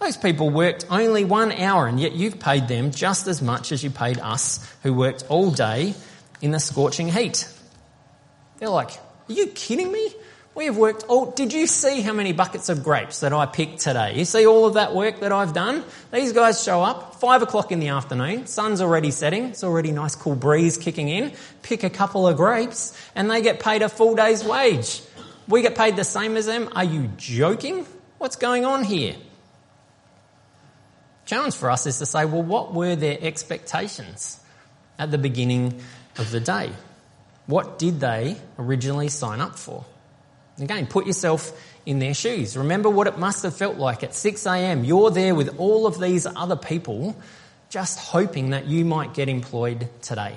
Those 0.01 0.17
people 0.17 0.49
worked 0.49 0.87
only 0.91 1.25
one 1.25 1.53
hour 1.53 1.87
and 1.87 2.01
yet 2.01 2.13
you've 2.13 2.41
paid 2.41 2.67
them 2.69 2.91
just 2.91 3.27
as 3.27 3.43
much 3.43 3.71
as 3.71 3.85
you 3.85 3.91
paid 3.91 4.19
us 4.19 4.67
who 4.83 4.95
worked 4.95 5.25
all 5.29 5.51
day 5.51 5.95
in 6.41 6.53
the 6.53 6.59
scorching 6.59 7.09
heat. 7.09 7.49
They're 8.59 8.71
like, 8.71 8.91
are 9.29 9.33
you 9.33 9.49
kidding 9.49 9.93
me? 9.93 10.15
We 10.55 10.67
have 10.67 10.77
worked 10.77 11.05
all, 11.09 11.33
did 11.33 11.53
you 11.53 11.67
see 11.67 12.01
how 12.01 12.13
many 12.13 12.33
buckets 12.33 12.69
of 12.69 12.85
grapes 12.85 13.21
that 13.21 13.33
I 13.33 13.45
picked 13.47 13.81
today? 13.81 14.17
You 14.17 14.25
see 14.25 14.47
all 14.47 14.67
of 14.67 14.75
that 14.75 14.95
work 14.95 15.21
that 15.21 15.33
I've 15.33 15.53
done? 15.53 15.83
These 16.13 16.33
guys 16.33 16.63
show 16.63 16.81
up, 16.81 17.17
five 17.17 17.43
o'clock 17.43 17.73
in 17.73 17.81
the 17.81 17.89
afternoon, 17.89 18.47
sun's 18.47 18.81
already 18.81 19.11
setting, 19.11 19.47
it's 19.47 19.65
already 19.65 19.91
nice 19.91 20.15
cool 20.15 20.37
breeze 20.37 20.79
kicking 20.79 21.09
in, 21.09 21.33
pick 21.63 21.83
a 21.83 21.91
couple 21.91 22.29
of 22.29 22.37
grapes, 22.37 22.97
and 23.17 23.29
they 23.29 23.43
get 23.43 23.59
paid 23.59 23.83
a 23.83 23.89
full 23.89 24.15
day's 24.15 24.45
wage. 24.45 25.03
We 25.49 25.63
get 25.63 25.75
paid 25.77 25.97
the 25.97 26.05
same 26.05 26.37
as 26.37 26.47
them? 26.47 26.69
Are 26.73 26.85
you 26.85 27.11
joking? 27.17 27.85
What's 28.19 28.37
going 28.37 28.65
on 28.65 28.85
here? 28.85 29.17
challenge 31.27 31.55
for 31.55 31.71
us 31.71 31.87
is 31.87 31.99
to 31.99 32.07
say, 32.07 32.25
well, 32.25 32.43
what 32.43 32.75
were 32.75 32.97
their 32.97 33.19
expectations 33.21 34.41
at 34.99 35.11
the 35.11 35.19
beginning 35.19 35.81
of 36.19 36.31
the 36.31 36.41
day? 36.41 36.71
What 37.47 37.79
did 37.79 38.01
they 38.01 38.37
originally 38.59 39.09
sign 39.09 39.41
up 39.41 39.59
for? 39.59 39.85
Again, 40.61 40.87
put 40.87 41.07
yourself 41.07 41.53
in 41.85 41.99
their 41.99 42.15
shoes. 42.15 42.57
Remember 42.57 42.89
what 42.89 43.07
it 43.07 43.19
must 43.19 43.43
have 43.43 43.57
felt 43.57 43.77
like 43.77 44.03
at 44.03 44.15
6 44.15 44.47
a.m. 44.47 44.85
You're 44.85 45.11
there 45.11 45.35
with 45.35 45.59
all 45.59 45.87
of 45.87 46.01
these 46.01 46.27
other 46.27 46.57
people 46.57 47.17
just 47.71 47.99
hoping 47.99 48.51
that 48.51 48.67
you 48.67 48.85
might 48.85 49.15
get 49.15 49.29
employed 49.29 49.89
today. 50.01 50.37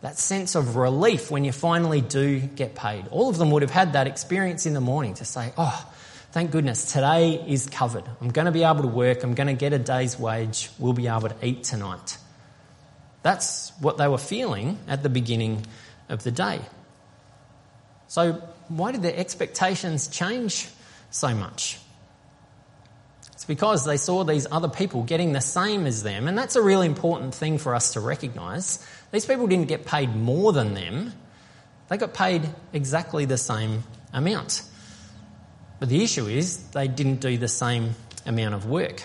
That 0.00 0.18
sense 0.18 0.54
of 0.54 0.76
relief 0.76 1.30
when 1.30 1.44
you 1.44 1.52
finally 1.52 2.00
do 2.00 2.40
get 2.40 2.74
paid. 2.74 3.06
All 3.08 3.28
of 3.28 3.36
them 3.36 3.50
would 3.50 3.62
have 3.62 3.70
had 3.70 3.92
that 3.92 4.06
experience 4.06 4.64
in 4.64 4.72
the 4.72 4.80
morning 4.80 5.14
to 5.14 5.24
say, 5.24 5.52
oh, 5.58 5.92
thank 6.32 6.50
goodness, 6.50 6.92
today 6.92 7.44
is 7.46 7.68
covered. 7.68 8.04
I'm 8.20 8.30
going 8.30 8.46
to 8.46 8.52
be 8.52 8.62
able 8.62 8.82
to 8.82 8.88
work. 8.88 9.24
I'm 9.24 9.34
going 9.34 9.48
to 9.48 9.54
get 9.54 9.72
a 9.72 9.78
day's 9.78 10.18
wage. 10.18 10.70
We'll 10.78 10.94
be 10.94 11.08
able 11.08 11.28
to 11.28 11.36
eat 11.42 11.64
tonight. 11.64 12.16
That's 13.22 13.72
what 13.80 13.98
they 13.98 14.08
were 14.08 14.16
feeling 14.16 14.78
at 14.86 15.02
the 15.02 15.08
beginning 15.08 15.66
of 16.08 16.22
the 16.22 16.30
day. 16.30 16.60
So, 18.08 18.42
why 18.68 18.92
did 18.92 19.02
their 19.02 19.16
expectations 19.16 20.08
change 20.08 20.68
so 21.10 21.34
much? 21.34 21.78
It's 23.32 23.44
because 23.44 23.84
they 23.84 23.98
saw 23.98 24.24
these 24.24 24.46
other 24.50 24.68
people 24.68 25.04
getting 25.04 25.32
the 25.32 25.40
same 25.40 25.86
as 25.86 26.02
them, 26.02 26.26
and 26.26 26.36
that's 26.36 26.56
a 26.56 26.62
really 26.62 26.86
important 26.86 27.34
thing 27.34 27.58
for 27.58 27.74
us 27.74 27.92
to 27.92 28.00
recognise. 28.00 28.84
These 29.12 29.26
people 29.26 29.46
didn't 29.46 29.68
get 29.68 29.86
paid 29.86 30.16
more 30.16 30.52
than 30.52 30.74
them, 30.74 31.12
they 31.88 31.96
got 31.96 32.14
paid 32.14 32.48
exactly 32.72 33.26
the 33.26 33.38
same 33.38 33.84
amount. 34.12 34.62
But 35.78 35.88
the 35.88 36.02
issue 36.02 36.26
is 36.26 36.64
they 36.70 36.88
didn't 36.88 37.20
do 37.20 37.38
the 37.38 37.48
same 37.48 37.94
amount 38.26 38.54
of 38.54 38.66
work. 38.66 39.02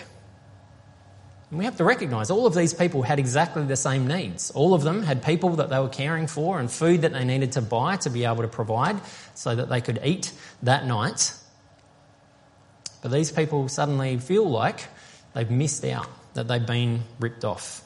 And 1.50 1.58
we 1.58 1.66
have 1.66 1.76
to 1.76 1.84
recognise 1.84 2.30
all 2.30 2.46
of 2.46 2.54
these 2.54 2.74
people 2.74 3.02
had 3.02 3.18
exactly 3.18 3.64
the 3.64 3.76
same 3.76 4.06
needs. 4.06 4.50
All 4.50 4.74
of 4.74 4.82
them 4.82 5.02
had 5.02 5.22
people 5.22 5.50
that 5.56 5.68
they 5.68 5.78
were 5.78 5.88
caring 5.88 6.26
for 6.26 6.58
and 6.58 6.70
food 6.70 7.02
that 7.02 7.12
they 7.12 7.24
needed 7.24 7.52
to 7.52 7.62
buy 7.62 7.96
to 7.98 8.10
be 8.10 8.24
able 8.24 8.42
to 8.42 8.48
provide 8.48 9.00
so 9.34 9.54
that 9.54 9.68
they 9.68 9.80
could 9.80 10.00
eat 10.04 10.32
that 10.62 10.86
night. 10.86 11.32
But 13.02 13.12
these 13.12 13.30
people 13.30 13.68
suddenly 13.68 14.16
feel 14.18 14.48
like 14.48 14.86
they've 15.34 15.50
missed 15.50 15.84
out, 15.84 16.08
that 16.32 16.48
they've 16.48 16.66
been 16.66 17.02
ripped 17.20 17.44
off. 17.44 17.84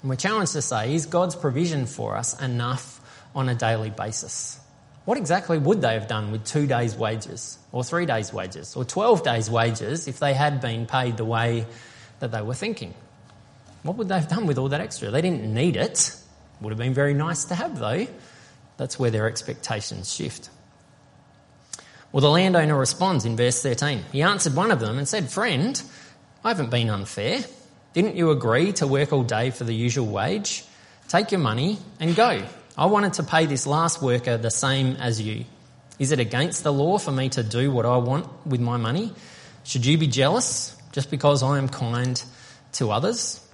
And 0.00 0.08
we're 0.10 0.16
challenged 0.16 0.52
to 0.52 0.62
say, 0.62 0.94
is 0.94 1.06
God's 1.06 1.36
provision 1.36 1.86
for 1.86 2.16
us 2.16 2.40
enough 2.40 3.00
on 3.34 3.48
a 3.48 3.54
daily 3.54 3.90
basis? 3.90 4.58
What 5.08 5.16
exactly 5.16 5.56
would 5.56 5.80
they 5.80 5.94
have 5.94 6.06
done 6.06 6.32
with 6.32 6.44
two 6.44 6.66
days' 6.66 6.94
wages, 6.94 7.56
or 7.72 7.82
three 7.82 8.04
days' 8.04 8.30
wages, 8.30 8.76
or 8.76 8.84
12 8.84 9.22
days' 9.22 9.48
wages 9.48 10.06
if 10.06 10.18
they 10.18 10.34
had 10.34 10.60
been 10.60 10.84
paid 10.84 11.16
the 11.16 11.24
way 11.24 11.64
that 12.20 12.30
they 12.30 12.42
were 12.42 12.52
thinking? 12.52 12.92
What 13.84 13.96
would 13.96 14.10
they 14.10 14.16
have 14.16 14.28
done 14.28 14.44
with 14.44 14.58
all 14.58 14.68
that 14.68 14.82
extra? 14.82 15.10
They 15.10 15.22
didn't 15.22 15.44
need 15.46 15.76
it. 15.76 16.14
Would 16.60 16.72
have 16.72 16.78
been 16.78 16.92
very 16.92 17.14
nice 17.14 17.46
to 17.46 17.54
have, 17.54 17.78
though. 17.78 18.06
That's 18.76 18.98
where 18.98 19.10
their 19.10 19.26
expectations 19.26 20.12
shift. 20.12 20.50
Well, 22.12 22.20
the 22.20 22.28
landowner 22.28 22.76
responds 22.76 23.24
in 23.24 23.34
verse 23.34 23.62
13. 23.62 24.04
He 24.12 24.20
answered 24.20 24.54
one 24.54 24.70
of 24.70 24.78
them 24.78 24.98
and 24.98 25.08
said, 25.08 25.30
Friend, 25.30 25.82
I 26.44 26.48
haven't 26.48 26.68
been 26.68 26.90
unfair. 26.90 27.46
Didn't 27.94 28.16
you 28.16 28.30
agree 28.30 28.74
to 28.74 28.86
work 28.86 29.14
all 29.14 29.22
day 29.22 29.52
for 29.52 29.64
the 29.64 29.74
usual 29.74 30.04
wage? 30.04 30.64
Take 31.08 31.32
your 31.32 31.40
money 31.40 31.78
and 31.98 32.14
go. 32.14 32.42
I 32.78 32.86
wanted 32.86 33.14
to 33.14 33.24
pay 33.24 33.46
this 33.46 33.66
last 33.66 34.00
worker 34.00 34.36
the 34.36 34.52
same 34.52 34.94
as 34.96 35.20
you. 35.20 35.46
Is 35.98 36.12
it 36.12 36.20
against 36.20 36.62
the 36.62 36.72
law 36.72 36.98
for 36.98 37.10
me 37.10 37.28
to 37.30 37.42
do 37.42 37.72
what 37.72 37.84
I 37.84 37.96
want 37.96 38.28
with 38.46 38.60
my 38.60 38.76
money? 38.76 39.12
Should 39.64 39.84
you 39.84 39.98
be 39.98 40.06
jealous 40.06 40.76
just 40.92 41.10
because 41.10 41.42
I 41.42 41.58
am 41.58 41.68
kind 41.68 42.22
to 42.74 42.92
others? 42.92 43.44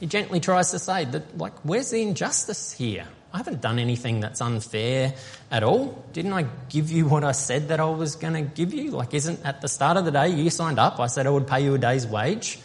He 0.00 0.06
gently 0.06 0.38
tries 0.38 0.70
to 0.72 0.78
say 0.78 1.06
that, 1.06 1.38
like, 1.38 1.54
where's 1.62 1.92
the 1.92 2.02
injustice 2.02 2.72
here? 2.72 3.06
I 3.32 3.38
haven't 3.38 3.62
done 3.62 3.78
anything 3.78 4.20
that's 4.20 4.42
unfair 4.42 5.14
at 5.50 5.62
all. 5.62 6.04
Didn't 6.12 6.34
I 6.34 6.46
give 6.68 6.90
you 6.90 7.06
what 7.06 7.24
I 7.24 7.32
said 7.32 7.68
that 7.68 7.80
I 7.80 7.86
was 7.86 8.16
going 8.16 8.34
to 8.34 8.42
give 8.42 8.74
you? 8.74 8.90
Like, 8.90 9.14
isn't 9.14 9.46
at 9.46 9.62
the 9.62 9.68
start 9.68 9.96
of 9.96 10.04
the 10.04 10.10
day 10.10 10.28
you 10.28 10.50
signed 10.50 10.78
up? 10.78 11.00
I 11.00 11.06
said 11.06 11.26
I 11.26 11.30
would 11.30 11.46
pay 11.46 11.64
you 11.64 11.74
a 11.74 11.78
day's 11.78 12.06
wage. 12.06 12.58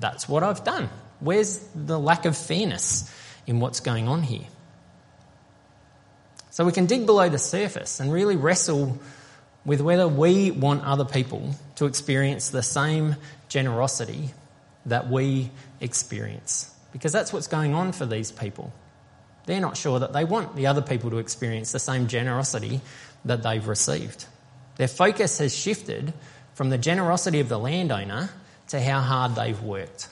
That's 0.00 0.28
what 0.28 0.42
I've 0.42 0.64
done. 0.64 0.90
Where's 1.20 1.58
the 1.76 1.96
lack 1.96 2.24
of 2.24 2.36
fairness 2.36 3.08
in 3.46 3.60
what's 3.60 3.78
going 3.78 4.08
on 4.08 4.24
here? 4.24 4.46
So 6.50 6.64
we 6.64 6.72
can 6.72 6.86
dig 6.86 7.06
below 7.06 7.28
the 7.28 7.38
surface 7.38 8.00
and 8.00 8.12
really 8.12 8.36
wrestle 8.36 8.98
with 9.64 9.80
whether 9.80 10.08
we 10.08 10.50
want 10.50 10.84
other 10.84 11.04
people 11.04 11.54
to 11.76 11.86
experience 11.86 12.50
the 12.50 12.62
same 12.62 13.16
generosity 13.48 14.30
that 14.86 15.08
we 15.08 15.50
experience. 15.80 16.74
Because 16.92 17.12
that's 17.12 17.32
what's 17.32 17.46
going 17.46 17.74
on 17.74 17.92
for 17.92 18.06
these 18.06 18.32
people. 18.32 18.72
They're 19.46 19.60
not 19.60 19.76
sure 19.76 20.00
that 20.00 20.12
they 20.12 20.24
want 20.24 20.56
the 20.56 20.66
other 20.66 20.82
people 20.82 21.10
to 21.10 21.18
experience 21.18 21.72
the 21.72 21.78
same 21.78 22.08
generosity 22.08 22.80
that 23.24 23.42
they've 23.42 23.66
received. 23.66 24.26
Their 24.76 24.88
focus 24.88 25.38
has 25.38 25.54
shifted 25.56 26.12
from 26.54 26.70
the 26.70 26.78
generosity 26.78 27.40
of 27.40 27.48
the 27.48 27.58
landowner 27.58 28.30
to 28.68 28.80
how 28.80 29.00
hard 29.00 29.34
they've 29.34 29.60
worked. 29.62 30.08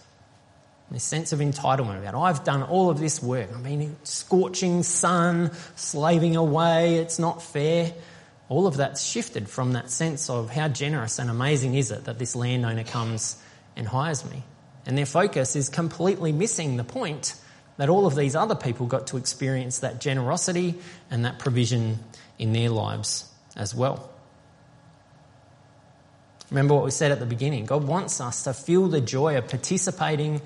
This 0.90 1.04
sense 1.04 1.33
of 1.33 1.40
entitlement 1.40 1.99
about, 1.99 2.14
I've 2.14 2.45
done 2.45 2.62
all 2.62 2.88
of 2.88 2.99
this 2.99 3.23
work. 3.23 3.50
I 3.54 3.59
mean, 3.59 3.97
scorching 4.04 4.83
sun, 4.83 5.50
slaving 5.76 6.37
away, 6.37 6.97
it's 6.97 7.18
not 7.18 7.42
fair. 7.42 7.92
All 8.49 8.66
of 8.66 8.78
that's 8.78 9.04
shifted 9.04 9.50
from 9.50 9.73
that 9.73 9.90
sense 9.90 10.30
of 10.30 10.49
how 10.50 10.68
generous 10.68 11.18
and 11.18 11.28
amazing 11.28 11.75
is 11.75 11.90
it 11.90 12.04
that 12.04 12.18
this 12.18 12.35
landowner 12.35 12.85
comes 12.85 13.37
and 13.76 13.87
hires 13.87 14.25
me. 14.30 14.42
And 14.87 14.97
their 14.97 15.04
focus 15.04 15.57
is 15.57 15.68
completely 15.68 16.33
missing 16.33 16.78
the 16.78 16.85
point 16.85 17.35
that 17.76 17.90
all 17.90 18.07
of 18.07 18.16
these 18.16 18.35
other 18.35 18.54
people 18.54 18.87
got 18.87 19.09
to 19.09 19.18
experience 19.18 19.80
that 19.80 20.00
generosity 20.00 20.75
and 21.11 21.26
that 21.26 21.38
provision 21.38 21.99
in 22.38 22.54
their 22.54 22.71
lives 22.71 23.30
as 23.54 23.75
well. 23.75 24.11
Remember 26.50 26.75
what 26.75 26.85
we 26.85 26.90
said 26.90 27.12
at 27.12 27.21
the 27.21 27.26
beginning. 27.26 27.66
God 27.66 27.85
wants 27.85 28.23
us 28.23 28.45
to 28.45 28.54
feel 28.54 28.88
the 28.88 29.02
joy 29.02 29.37
of 29.37 29.49
participating 29.49 30.40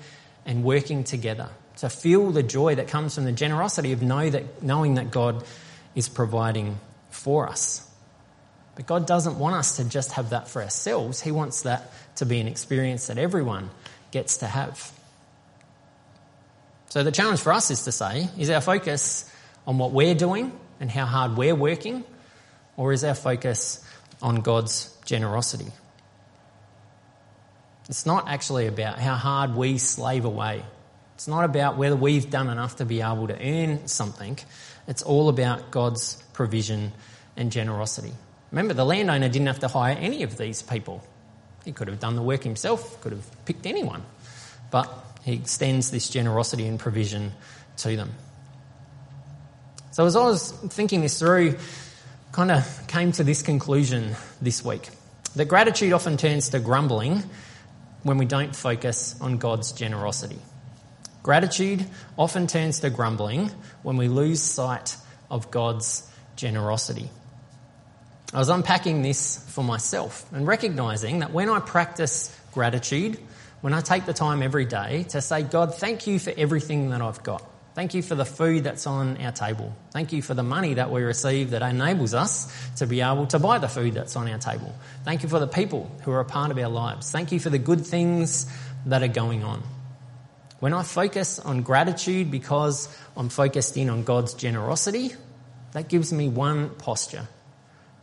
and 0.45 0.63
working 0.63 1.03
together, 1.03 1.49
to 1.77 1.89
feel 1.89 2.31
the 2.31 2.43
joy 2.43 2.75
that 2.75 2.87
comes 2.87 3.15
from 3.15 3.25
the 3.25 3.31
generosity 3.31 3.93
of 3.93 4.01
know 4.01 4.29
that, 4.29 4.61
knowing 4.61 4.95
that 4.95 5.11
God 5.11 5.43
is 5.95 6.09
providing 6.09 6.79
for 7.09 7.47
us. 7.47 7.89
But 8.75 8.87
God 8.87 9.05
doesn't 9.05 9.37
want 9.37 9.55
us 9.55 9.77
to 9.77 9.83
just 9.83 10.13
have 10.13 10.31
that 10.31 10.47
for 10.47 10.63
ourselves. 10.63 11.21
He 11.21 11.31
wants 11.31 11.63
that 11.63 11.91
to 12.15 12.25
be 12.25 12.39
an 12.39 12.47
experience 12.47 13.07
that 13.07 13.17
everyone 13.17 13.69
gets 14.11 14.37
to 14.37 14.47
have. 14.47 14.91
So 16.89 17.03
the 17.03 17.11
challenge 17.11 17.39
for 17.39 17.53
us 17.53 17.71
is 17.71 17.83
to 17.85 17.91
say, 17.91 18.29
is 18.37 18.49
our 18.49 18.61
focus 18.61 19.29
on 19.65 19.77
what 19.77 19.91
we're 19.91 20.15
doing 20.15 20.51
and 20.79 20.89
how 20.89 21.05
hard 21.05 21.37
we're 21.37 21.55
working, 21.55 22.03
or 22.77 22.93
is 22.93 23.03
our 23.03 23.15
focus 23.15 23.83
on 24.21 24.41
God's 24.41 24.95
generosity? 25.05 25.71
It's 27.89 28.05
not 28.05 28.27
actually 28.29 28.67
about 28.67 28.99
how 28.99 29.15
hard 29.15 29.55
we 29.55 29.77
slave 29.77 30.25
away. 30.25 30.63
It's 31.15 31.27
not 31.27 31.43
about 31.43 31.77
whether 31.77 31.95
we've 31.95 32.29
done 32.29 32.49
enough 32.49 32.77
to 32.77 32.85
be 32.85 33.01
able 33.01 33.27
to 33.27 33.37
earn 33.39 33.87
something. 33.87 34.39
It's 34.87 35.03
all 35.03 35.29
about 35.29 35.71
God's 35.71 36.21
provision 36.33 36.91
and 37.37 37.51
generosity. 37.51 38.13
Remember, 38.51 38.73
the 38.73 38.85
landowner 38.85 39.29
didn't 39.29 39.47
have 39.47 39.59
to 39.59 39.67
hire 39.67 39.95
any 39.97 40.23
of 40.23 40.37
these 40.37 40.61
people. 40.61 41.03
He 41.65 41.71
could 41.71 41.87
have 41.87 41.99
done 41.99 42.15
the 42.15 42.21
work 42.21 42.43
himself, 42.43 43.01
could 43.01 43.11
have 43.11 43.45
picked 43.45 43.65
anyone. 43.65 44.03
But 44.71 44.91
he 45.23 45.33
extends 45.33 45.91
this 45.91 46.09
generosity 46.09 46.67
and 46.67 46.79
provision 46.79 47.31
to 47.77 47.95
them. 47.95 48.13
So 49.91 50.05
as 50.05 50.15
I 50.15 50.23
was 50.23 50.51
thinking 50.51 51.01
this 51.01 51.19
through, 51.19 51.57
kind 52.31 52.51
of 52.51 52.87
came 52.87 53.11
to 53.13 53.23
this 53.23 53.41
conclusion 53.41 54.15
this 54.41 54.65
week. 54.65 54.89
That 55.35 55.45
gratitude 55.45 55.93
often 55.93 56.17
turns 56.17 56.49
to 56.49 56.59
grumbling 56.59 57.23
when 58.03 58.17
we 58.17 58.25
don't 58.25 58.55
focus 58.55 59.15
on 59.21 59.37
God's 59.37 59.71
generosity. 59.71 60.39
Gratitude 61.23 61.85
often 62.17 62.47
turns 62.47 62.81
to 62.81 62.89
grumbling 62.89 63.49
when 63.81 63.97
we 63.97 64.07
lose 64.09 64.41
sight 64.41 64.97
of 65.31 65.49
God's 65.51 66.09
generosity. 66.35 67.09
I 68.33 68.39
was 68.39 68.49
unpacking 68.49 69.03
this 69.03 69.37
for 69.53 69.63
myself 69.63 70.25
and 70.33 70.45
recognizing 70.45 71.19
that 71.19 71.31
when 71.31 71.49
I 71.49 71.59
practice 71.59 72.35
gratitude, 72.51 73.17
when 73.61 73.73
I 73.73 73.81
take 73.81 74.05
the 74.05 74.13
time 74.13 74.43
every 74.43 74.65
day 74.65 75.03
to 75.09 75.21
say, 75.21 75.43
God, 75.43 75.75
thank 75.75 76.07
you 76.07 76.19
for 76.19 76.33
everything 76.35 76.89
that 76.89 77.01
I've 77.01 77.23
got. 77.23 77.43
Thank 77.75 77.95
you 77.95 78.03
for 78.03 78.13
the 78.13 78.25
food 78.25 78.65
that's 78.65 78.85
on 78.85 79.17
our 79.17 79.31
table. 79.31 79.75
Thank 79.91 80.13
you 80.13 80.21
for 80.21 80.35
the 80.35 80.43
money 80.43 80.75
that 80.75 80.91
we 80.91 81.01
receive 81.01 81.51
that 81.51 81.63
enables 81.63 82.13
us 82.13 82.53
to 82.77 82.85
be 82.85 83.01
able 83.01 83.25
to 83.27 83.39
buy 83.39 83.57
the 83.57 83.67
food 83.67 83.95
that's 83.95 84.15
on 84.15 84.29
our 84.29 84.37
table. 84.37 84.73
Thank 85.03 85.23
you 85.23 85.29
for 85.29 85.39
the 85.39 85.47
people 85.47 85.89
who 86.03 86.11
are 86.11 86.19
a 86.19 86.25
part 86.25 86.51
of 86.51 86.57
our 86.59 86.69
lives. 86.69 87.11
Thank 87.11 87.31
you 87.31 87.39
for 87.39 87.49
the 87.49 87.57
good 87.57 87.85
things 87.85 88.45
that 88.85 89.01
are 89.01 89.07
going 89.07 89.43
on. 89.43 89.63
When 90.59 90.73
I 90.73 90.83
focus 90.83 91.39
on 91.39 91.63
gratitude 91.63 92.29
because 92.29 92.95
I'm 93.17 93.29
focused 93.29 93.75
in 93.75 93.89
on 93.89 94.03
God's 94.03 94.35
generosity, 94.35 95.11
that 95.71 95.89
gives 95.89 96.13
me 96.13 96.29
one 96.29 96.69
posture. 96.69 97.27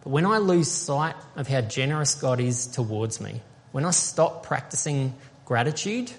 But 0.03 0.11
when 0.11 0.27
I 0.27 0.39
lose 0.39 0.69
sight 0.71 1.15
of 1.37 1.47
how 1.47 1.61
generous 1.61 2.17
God 2.17 2.41
is 2.41 2.67
towards 2.67 3.21
me, 3.21 3.41
When 3.73 3.85
I 3.85 3.91
stop 3.93 4.45
practicing 4.45 5.15
gratitude, 5.45 6.11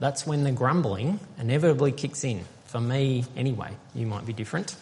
that's 0.00 0.26
when 0.26 0.42
the 0.42 0.52
grumbling 0.52 1.20
inevitably 1.38 1.92
kicks 1.92 2.24
in. 2.24 2.44
For 2.72 2.80
me, 2.80 3.26
anyway, 3.36 3.76
you 3.94 4.06
might 4.06 4.24
be 4.24 4.32
different. 4.32 4.74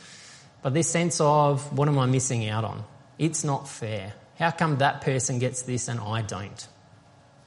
But 0.62 0.74
this 0.74 0.88
sense 0.88 1.20
of 1.20 1.76
what 1.76 1.88
am 1.88 1.98
I 1.98 2.06
missing 2.06 2.48
out 2.48 2.62
on? 2.62 2.84
It's 3.18 3.42
not 3.42 3.68
fair. 3.68 4.12
How 4.38 4.52
come 4.52 4.78
that 4.78 5.00
person 5.00 5.40
gets 5.40 5.62
this 5.62 5.88
and 5.88 5.98
I 5.98 6.22
don't? 6.22 6.68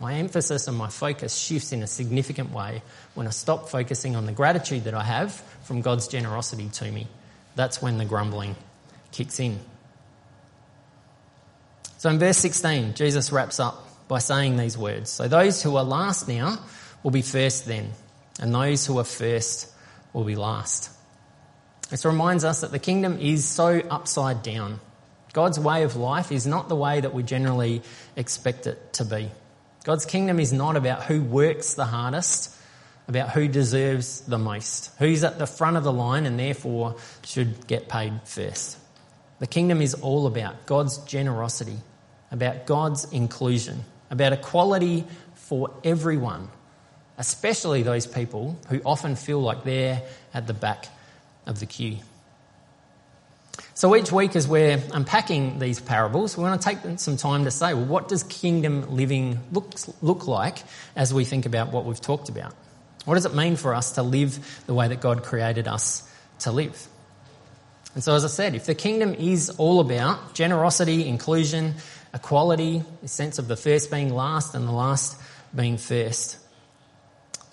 My 0.01 0.15
emphasis 0.15 0.67
and 0.67 0.77
my 0.77 0.89
focus 0.89 1.33
shifts 1.33 1.71
in 1.71 1.81
a 1.81 1.87
significant 1.87 2.51
way 2.51 2.81
when 3.13 3.25
I 3.25 3.29
stop 3.29 3.69
focusing 3.69 4.17
on 4.17 4.25
the 4.25 4.33
gratitude 4.33 4.83
that 4.83 4.93
I 4.93 5.03
have 5.05 5.31
from 5.63 5.79
God's 5.79 6.09
generosity 6.09 6.67
to 6.67 6.91
me. 6.91 7.07
That's 7.55 7.81
when 7.81 7.97
the 7.97 8.03
grumbling 8.03 8.57
kicks 9.13 9.39
in. 9.39 9.61
So 11.99 12.09
in 12.09 12.19
verse 12.19 12.37
16, 12.39 12.95
Jesus 12.95 13.31
wraps 13.31 13.61
up 13.61 13.87
by 14.09 14.19
saying 14.19 14.57
these 14.57 14.77
words. 14.77 15.09
So 15.09 15.29
those 15.29 15.63
who 15.63 15.77
are 15.77 15.85
last 15.85 16.27
now 16.27 16.59
will 17.01 17.11
be 17.11 17.21
first 17.21 17.65
then, 17.65 17.91
and 18.41 18.53
those 18.53 18.85
who 18.85 18.99
are 18.99 19.05
first 19.05 19.69
will 20.13 20.23
be 20.23 20.35
last. 20.35 20.91
This 21.89 22.05
reminds 22.05 22.43
us 22.43 22.61
that 22.61 22.71
the 22.71 22.79
kingdom 22.79 23.19
is 23.19 23.45
so 23.45 23.81
upside 23.89 24.41
down. 24.41 24.79
God's 25.33 25.59
way 25.59 25.83
of 25.83 25.95
life 25.95 26.31
is 26.31 26.47
not 26.47 26.69
the 26.69 26.75
way 26.75 27.01
that 27.01 27.13
we 27.13 27.23
generally 27.23 27.81
expect 28.15 28.67
it 28.67 28.93
to 28.93 29.05
be. 29.05 29.29
God's 29.83 30.05
kingdom 30.05 30.39
is 30.39 30.53
not 30.53 30.77
about 30.77 31.03
who 31.03 31.21
works 31.21 31.73
the 31.73 31.85
hardest, 31.85 32.55
about 33.07 33.31
who 33.31 33.47
deserves 33.47 34.21
the 34.21 34.37
most, 34.37 34.91
who's 34.99 35.23
at 35.23 35.39
the 35.39 35.47
front 35.47 35.75
of 35.75 35.83
the 35.83 35.91
line 35.91 36.25
and 36.25 36.39
therefore 36.39 36.95
should 37.25 37.67
get 37.67 37.89
paid 37.89 38.13
first. 38.23 38.77
The 39.39 39.47
kingdom 39.47 39.81
is 39.81 39.93
all 39.95 40.25
about 40.25 40.65
God's 40.65 40.99
generosity, 40.99 41.77
about 42.31 42.65
God's 42.65 43.11
inclusion, 43.11 43.83
about 44.09 44.31
equality 44.31 45.05
for 45.35 45.71
everyone, 45.83 46.47
especially 47.17 47.83
those 47.83 48.07
people 48.07 48.57
who 48.69 48.81
often 48.85 49.15
feel 49.15 49.41
like 49.41 49.63
they're 49.63 50.01
at 50.33 50.47
the 50.47 50.53
back 50.53 50.87
of 51.45 51.59
the 51.59 51.65
queue. 51.65 51.97
So 53.75 53.95
each 53.95 54.11
week, 54.11 54.35
as 54.35 54.47
we're 54.47 54.81
unpacking 54.93 55.59
these 55.59 55.79
parables, 55.79 56.37
we 56.37 56.43
want 56.43 56.61
to 56.61 56.67
take 56.67 56.99
some 56.99 57.17
time 57.17 57.45
to 57.45 57.51
say, 57.51 57.73
well, 57.73 57.85
what 57.85 58.07
does 58.07 58.23
kingdom 58.23 58.95
living 58.95 59.39
look, 59.51 59.73
look 60.01 60.27
like 60.27 60.59
as 60.95 61.13
we 61.13 61.25
think 61.25 61.45
about 61.45 61.71
what 61.71 61.85
we've 61.85 61.99
talked 61.99 62.29
about? 62.29 62.53
What 63.05 63.15
does 63.15 63.25
it 63.25 63.35
mean 63.35 63.55
for 63.55 63.73
us 63.73 63.93
to 63.93 64.03
live 64.03 64.63
the 64.67 64.73
way 64.73 64.87
that 64.87 65.01
God 65.01 65.23
created 65.23 65.67
us 65.67 66.09
to 66.39 66.51
live? 66.51 66.87
And 67.95 68.03
so, 68.03 68.15
as 68.15 68.23
I 68.23 68.27
said, 68.27 68.55
if 68.55 68.65
the 68.65 68.75
kingdom 68.75 69.13
is 69.13 69.51
all 69.51 69.79
about 69.79 70.33
generosity, 70.33 71.07
inclusion, 71.07 71.75
equality, 72.13 72.83
the 73.01 73.07
sense 73.07 73.37
of 73.37 73.47
the 73.47 73.55
first 73.55 73.91
being 73.91 74.13
last 74.13 74.55
and 74.55 74.67
the 74.67 74.71
last 74.71 75.17
being 75.53 75.77
first, 75.77 76.37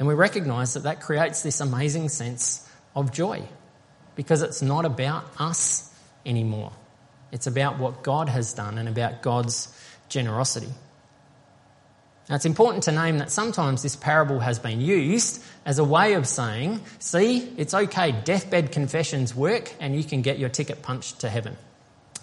then 0.00 0.06
we 0.06 0.14
recognise 0.14 0.72
that 0.72 0.84
that 0.84 1.02
creates 1.02 1.42
this 1.42 1.60
amazing 1.60 2.08
sense 2.08 2.66
of 2.96 3.12
joy 3.12 3.42
because 4.16 4.40
it's 4.40 4.62
not 4.62 4.86
about 4.86 5.26
us 5.38 5.94
anymore. 6.24 6.72
It's 7.32 7.46
about 7.46 7.78
what 7.78 8.02
God 8.02 8.30
has 8.30 8.54
done 8.54 8.78
and 8.78 8.88
about 8.88 9.20
God's 9.20 9.68
generosity. 10.08 10.70
Now, 12.30 12.36
it's 12.36 12.46
important 12.46 12.84
to 12.84 12.92
name 12.92 13.18
that 13.18 13.30
sometimes 13.30 13.82
this 13.82 13.94
parable 13.94 14.38
has 14.38 14.58
been 14.58 14.80
used 14.80 15.44
as 15.66 15.78
a 15.78 15.84
way 15.84 16.14
of 16.14 16.26
saying, 16.26 16.80
see, 16.98 17.52
it's 17.58 17.74
okay, 17.74 18.10
deathbed 18.12 18.72
confessions 18.72 19.34
work 19.34 19.70
and 19.80 19.94
you 19.94 20.02
can 20.02 20.22
get 20.22 20.38
your 20.38 20.48
ticket 20.48 20.80
punched 20.80 21.20
to 21.20 21.28
heaven. 21.28 21.58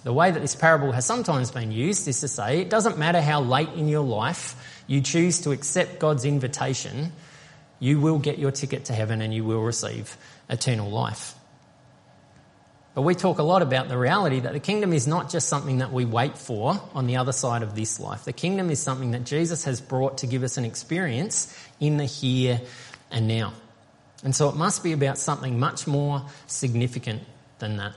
The 0.03 0.13
way 0.13 0.31
that 0.31 0.39
this 0.39 0.55
parable 0.55 0.93
has 0.93 1.05
sometimes 1.05 1.51
been 1.51 1.71
used 1.71 2.07
is 2.07 2.21
to 2.21 2.27
say 2.27 2.59
it 2.59 2.71
doesn't 2.71 2.97
matter 2.97 3.21
how 3.21 3.41
late 3.41 3.69
in 3.75 3.87
your 3.87 4.03
life 4.03 4.81
you 4.87 5.01
choose 5.01 5.41
to 5.41 5.51
accept 5.51 5.99
God's 5.99 6.25
invitation, 6.25 7.11
you 7.79 7.99
will 7.99 8.19
get 8.19 8.39
your 8.39 8.51
ticket 8.51 8.85
to 8.85 8.93
heaven 8.93 9.21
and 9.21 9.33
you 9.33 9.43
will 9.43 9.61
receive 9.61 10.17
eternal 10.49 10.89
life. 10.89 11.35
But 12.97 13.03
we 13.03 13.13
talk 13.13 13.37
a 13.37 13.43
lot 13.43 13.61
about 13.61 13.89
the 13.89 13.97
reality 13.97 14.39
that 14.39 14.53
the 14.53 14.59
kingdom 14.59 14.91
is 14.91 15.05
not 15.05 15.29
just 15.29 15.47
something 15.47 15.77
that 15.79 15.91
we 15.91 16.03
wait 16.03 16.35
for 16.35 16.81
on 16.95 17.05
the 17.05 17.17
other 17.17 17.31
side 17.31 17.61
of 17.61 17.75
this 17.75 17.99
life. 17.99 18.25
The 18.25 18.33
kingdom 18.33 18.71
is 18.71 18.81
something 18.81 19.11
that 19.11 19.23
Jesus 19.23 19.65
has 19.65 19.79
brought 19.79 20.17
to 20.19 20.27
give 20.27 20.41
us 20.41 20.57
an 20.57 20.65
experience 20.65 21.55
in 21.79 21.97
the 21.97 22.05
here 22.05 22.59
and 23.11 23.27
now. 23.27 23.53
And 24.23 24.35
so 24.35 24.49
it 24.49 24.55
must 24.55 24.83
be 24.83 24.93
about 24.93 25.19
something 25.19 25.59
much 25.59 25.85
more 25.85 26.25
significant 26.47 27.21
than 27.59 27.77
that. 27.77 27.93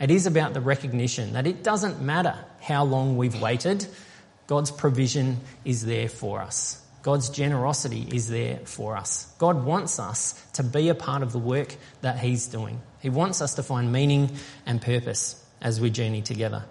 It 0.00 0.10
is 0.10 0.26
about 0.26 0.52
the 0.52 0.60
recognition 0.60 1.34
that 1.34 1.46
it 1.46 1.62
doesn't 1.62 2.02
matter 2.02 2.36
how 2.60 2.82
long 2.84 3.16
we've 3.16 3.40
waited, 3.40 3.86
God's 4.48 4.72
provision 4.72 5.38
is 5.64 5.86
there 5.86 6.08
for 6.08 6.40
us. 6.40 6.83
God's 7.04 7.28
generosity 7.28 8.08
is 8.14 8.30
there 8.30 8.60
for 8.64 8.96
us. 8.96 9.30
God 9.36 9.62
wants 9.62 10.00
us 10.00 10.32
to 10.54 10.62
be 10.62 10.88
a 10.88 10.94
part 10.94 11.22
of 11.22 11.32
the 11.32 11.38
work 11.38 11.76
that 12.00 12.18
He's 12.18 12.46
doing. 12.46 12.80
He 13.00 13.10
wants 13.10 13.42
us 13.42 13.56
to 13.56 13.62
find 13.62 13.92
meaning 13.92 14.30
and 14.64 14.80
purpose 14.80 15.38
as 15.60 15.82
we 15.82 15.90
journey 15.90 16.22
together. 16.22 16.64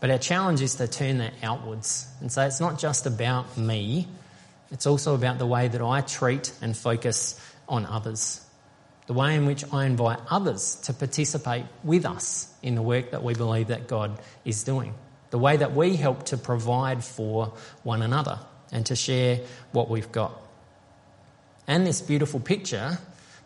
But 0.00 0.08
our 0.08 0.16
challenge 0.16 0.62
is 0.62 0.76
to 0.76 0.88
turn 0.88 1.18
that 1.18 1.34
outwards 1.42 2.08
and 2.22 2.32
say 2.32 2.46
it's 2.46 2.58
not 2.58 2.78
just 2.78 3.04
about 3.04 3.58
me, 3.58 4.08
it's 4.70 4.86
also 4.86 5.14
about 5.14 5.38
the 5.38 5.46
way 5.46 5.68
that 5.68 5.82
I 5.82 6.00
treat 6.00 6.50
and 6.62 6.74
focus 6.74 7.38
on 7.68 7.84
others. 7.84 8.40
The 9.08 9.12
way 9.12 9.34
in 9.34 9.44
which 9.44 9.62
I 9.74 9.84
invite 9.84 10.20
others 10.30 10.76
to 10.84 10.94
participate 10.94 11.66
with 11.84 12.06
us 12.06 12.50
in 12.62 12.74
the 12.74 12.82
work 12.82 13.10
that 13.10 13.22
we 13.22 13.34
believe 13.34 13.66
that 13.66 13.88
God 13.88 14.18
is 14.46 14.64
doing. 14.64 14.94
The 15.28 15.38
way 15.38 15.58
that 15.58 15.74
we 15.74 15.96
help 15.96 16.24
to 16.26 16.38
provide 16.38 17.04
for 17.04 17.52
one 17.82 18.00
another 18.00 18.38
and 18.72 18.86
to 18.86 18.96
share 18.96 19.40
what 19.72 19.88
we've 19.88 20.10
got. 20.12 20.32
And 21.66 21.86
this 21.86 22.00
beautiful 22.00 22.40
picture 22.40 22.98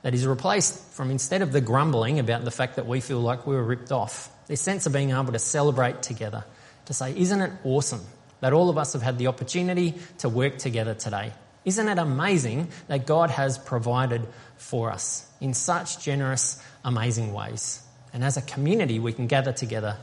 that 0.03 0.15
is 0.15 0.27
replaced 0.27 0.79
from 0.93 1.11
instead 1.11 1.43
of 1.43 1.53
the 1.53 1.61
grumbling 1.61 2.19
about 2.19 2.45
the 2.45 2.51
fact 2.51 2.77
that 2.77 2.87
we 2.87 3.01
feel 3.01 3.21
like 3.21 3.47
we 3.47 3.55
were 3.55 3.63
ripped 3.63 3.93
off, 3.93 4.31
this 4.47 4.61
sense 4.61 4.87
of 4.87 4.93
being 4.93 5.11
able 5.11 5.33
to 5.33 5.39
celebrate 5.39 6.03
together, 6.03 6.45
to 6.87 6.95
say, 6.95 7.15
Isn't 7.17 7.41
it 7.41 7.53
awesome 7.65 8.01
that 8.41 8.53
all 8.53 8.71
of 8.71 8.79
us 8.79 8.95
have 8.95 9.03
had 9.03 9.19
the 9.19 9.27
opportunity 9.27 9.95
to 10.19 10.29
work 10.29 10.59
together 10.59 10.95
today? 10.95 11.33
Isn't 11.65 11.89
it 11.89 11.99
amazing 11.99 12.69
that 12.89 13.07
God 13.07 13.31
has 13.31 13.59
provided 13.59 14.27
for 14.57 14.91
us 14.91 15.27
in 15.41 15.53
such 15.53 16.03
generous, 16.03 16.63
amazing 16.85 17.35
ways? 17.35 17.83
And 18.13 18.25
as 18.25 18.37
a 18.37 18.43
community, 18.43 18.99
we 18.99 19.13
can 19.13 19.27
gather 19.27 19.53
together 19.53 19.99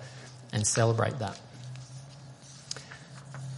and 0.53 0.65
celebrate 0.65 1.19
that. 1.19 1.39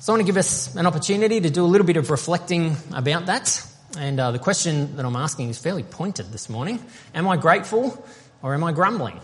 So 0.10 0.14
I 0.14 0.18
want 0.18 0.26
to 0.26 0.34
give 0.34 0.38
us 0.38 0.74
an 0.74 0.88
opportunity 0.88 1.40
to 1.40 1.52
do 1.52 1.64
a 1.64 1.68
little 1.68 1.86
bit 1.86 1.96
of 1.96 2.10
reflecting 2.10 2.76
about 2.96 3.28
that. 3.28 3.64
And 3.96 4.20
uh, 4.20 4.32
the 4.32 4.40
question 4.40 4.96
that 4.96 5.06
I'm 5.06 5.16
asking 5.16 5.50
is 5.50 5.60
fairly 5.60 5.84
pointed 5.84 6.32
this 6.32 6.50
morning. 6.50 6.84
Am 7.14 7.28
I 7.28 7.38
grateful 7.38 8.04
or 8.42 8.56
am 8.56 8.64
I 8.64 8.72
grumbling? 8.72 9.20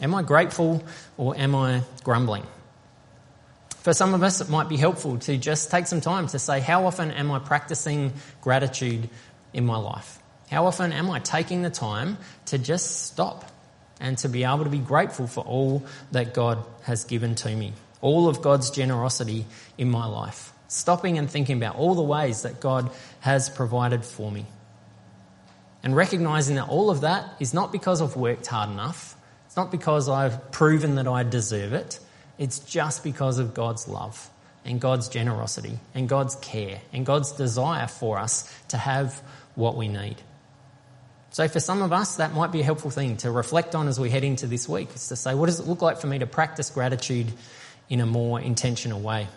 Am 0.00 0.14
I 0.14 0.22
grateful 0.22 0.82
or 1.18 1.36
am 1.36 1.54
I 1.54 1.82
grumbling? 2.04 2.44
For 3.82 3.92
some 3.92 4.14
of 4.14 4.22
us, 4.22 4.40
it 4.40 4.48
might 4.48 4.70
be 4.70 4.78
helpful 4.78 5.18
to 5.18 5.36
just 5.36 5.70
take 5.70 5.86
some 5.86 6.00
time 6.00 6.26
to 6.28 6.38
say, 6.38 6.60
how 6.60 6.86
often 6.86 7.10
am 7.10 7.30
I 7.30 7.38
practicing 7.38 8.14
gratitude 8.40 9.10
in 9.52 9.66
my 9.66 9.76
life? 9.76 10.20
How 10.50 10.64
often 10.64 10.94
am 10.94 11.10
I 11.10 11.18
taking 11.18 11.60
the 11.60 11.68
time 11.68 12.16
to 12.46 12.56
just 12.56 13.04
stop 13.08 13.44
and 14.00 14.16
to 14.16 14.28
be 14.30 14.44
able 14.44 14.64
to 14.64 14.70
be 14.70 14.78
grateful 14.78 15.26
for 15.26 15.44
all 15.44 15.84
that 16.12 16.32
God 16.32 16.64
has 16.84 17.04
given 17.04 17.34
to 17.34 17.54
me? 17.54 17.74
All 18.00 18.28
of 18.28 18.42
God's 18.42 18.70
generosity 18.70 19.46
in 19.76 19.90
my 19.90 20.06
life, 20.06 20.52
stopping 20.68 21.18
and 21.18 21.30
thinking 21.30 21.56
about 21.56 21.76
all 21.76 21.94
the 21.94 22.02
ways 22.02 22.42
that 22.42 22.60
God 22.60 22.90
has 23.20 23.48
provided 23.50 24.04
for 24.04 24.30
me. 24.30 24.46
And 25.82 25.96
recognizing 25.96 26.56
that 26.56 26.68
all 26.68 26.90
of 26.90 27.02
that 27.02 27.28
is 27.40 27.54
not 27.54 27.72
because 27.72 28.02
I've 28.02 28.16
worked 28.16 28.46
hard 28.46 28.70
enough, 28.70 29.16
it's 29.46 29.56
not 29.56 29.70
because 29.70 30.08
I've 30.08 30.52
proven 30.52 30.96
that 30.96 31.08
I 31.08 31.22
deserve 31.22 31.72
it, 31.72 31.98
it's 32.38 32.58
just 32.58 33.02
because 33.02 33.38
of 33.38 33.54
God's 33.54 33.88
love 33.88 34.30
and 34.64 34.80
God's 34.80 35.08
generosity 35.08 35.78
and 35.94 36.08
God's 36.08 36.36
care 36.36 36.80
and 36.92 37.04
God's 37.04 37.32
desire 37.32 37.86
for 37.86 38.18
us 38.18 38.52
to 38.68 38.76
have 38.76 39.20
what 39.54 39.76
we 39.76 39.88
need. 39.88 40.16
So, 41.32 41.46
for 41.46 41.60
some 41.60 41.82
of 41.82 41.92
us, 41.92 42.16
that 42.16 42.34
might 42.34 42.50
be 42.50 42.60
a 42.60 42.64
helpful 42.64 42.90
thing 42.90 43.16
to 43.18 43.30
reflect 43.30 43.74
on 43.74 43.86
as 43.86 44.00
we 44.00 44.10
head 44.10 44.24
into 44.24 44.48
this 44.48 44.68
week. 44.68 44.88
Is 44.94 45.08
to 45.08 45.16
say, 45.16 45.34
what 45.34 45.46
does 45.46 45.60
it 45.60 45.66
look 45.66 45.80
like 45.80 45.98
for 45.98 46.08
me 46.08 46.18
to 46.18 46.26
practice 46.26 46.70
gratitude 46.70 47.32
in 47.90 48.00
a 48.00 48.06
more 48.06 48.40
intentional 48.40 49.00
way. 49.00 49.28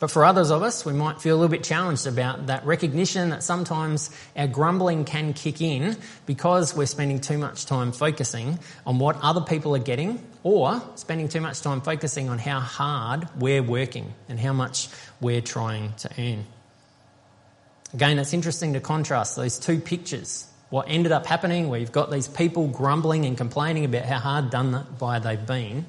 But 0.00 0.10
for 0.10 0.24
others 0.24 0.50
of 0.50 0.62
us, 0.62 0.84
we 0.84 0.92
might 0.92 1.20
feel 1.22 1.36
a 1.36 1.38
little 1.38 1.50
bit 1.50 1.62
challenged 1.62 2.06
about 2.06 2.48
that 2.48 2.66
recognition 2.66 3.30
that 3.30 3.42
sometimes 3.42 4.10
our 4.36 4.46
grumbling 4.46 5.04
can 5.04 5.32
kick 5.32 5.60
in 5.60 5.96
because 6.26 6.76
we're 6.76 6.86
spending 6.86 7.20
too 7.20 7.38
much 7.38 7.64
time 7.64 7.92
focusing 7.92 8.58
on 8.84 8.98
what 8.98 9.16
other 9.22 9.40
people 9.40 9.74
are 9.76 9.78
getting 9.80 10.22
or 10.42 10.82
spending 10.96 11.28
too 11.28 11.40
much 11.40 11.62
time 11.62 11.80
focusing 11.80 12.28
on 12.28 12.38
how 12.38 12.60
hard 12.60 13.28
we're 13.38 13.62
working 13.62 14.12
and 14.28 14.40
how 14.40 14.52
much 14.52 14.88
we're 15.20 15.40
trying 15.40 15.94
to 15.94 16.10
earn. 16.18 16.44
Again, 17.94 18.18
it's 18.18 18.34
interesting 18.34 18.72
to 18.72 18.80
contrast 18.80 19.36
those 19.36 19.58
two 19.58 19.78
pictures. 19.78 20.46
What 20.68 20.86
ended 20.88 21.12
up 21.12 21.24
happening, 21.24 21.68
where 21.68 21.78
you've 21.78 21.92
got 21.92 22.10
these 22.10 22.26
people 22.26 22.66
grumbling 22.66 23.24
and 23.24 23.38
complaining 23.38 23.84
about 23.84 24.04
how 24.04 24.18
hard 24.18 24.50
done 24.50 24.84
by 24.98 25.20
they've 25.20 25.46
been, 25.46 25.86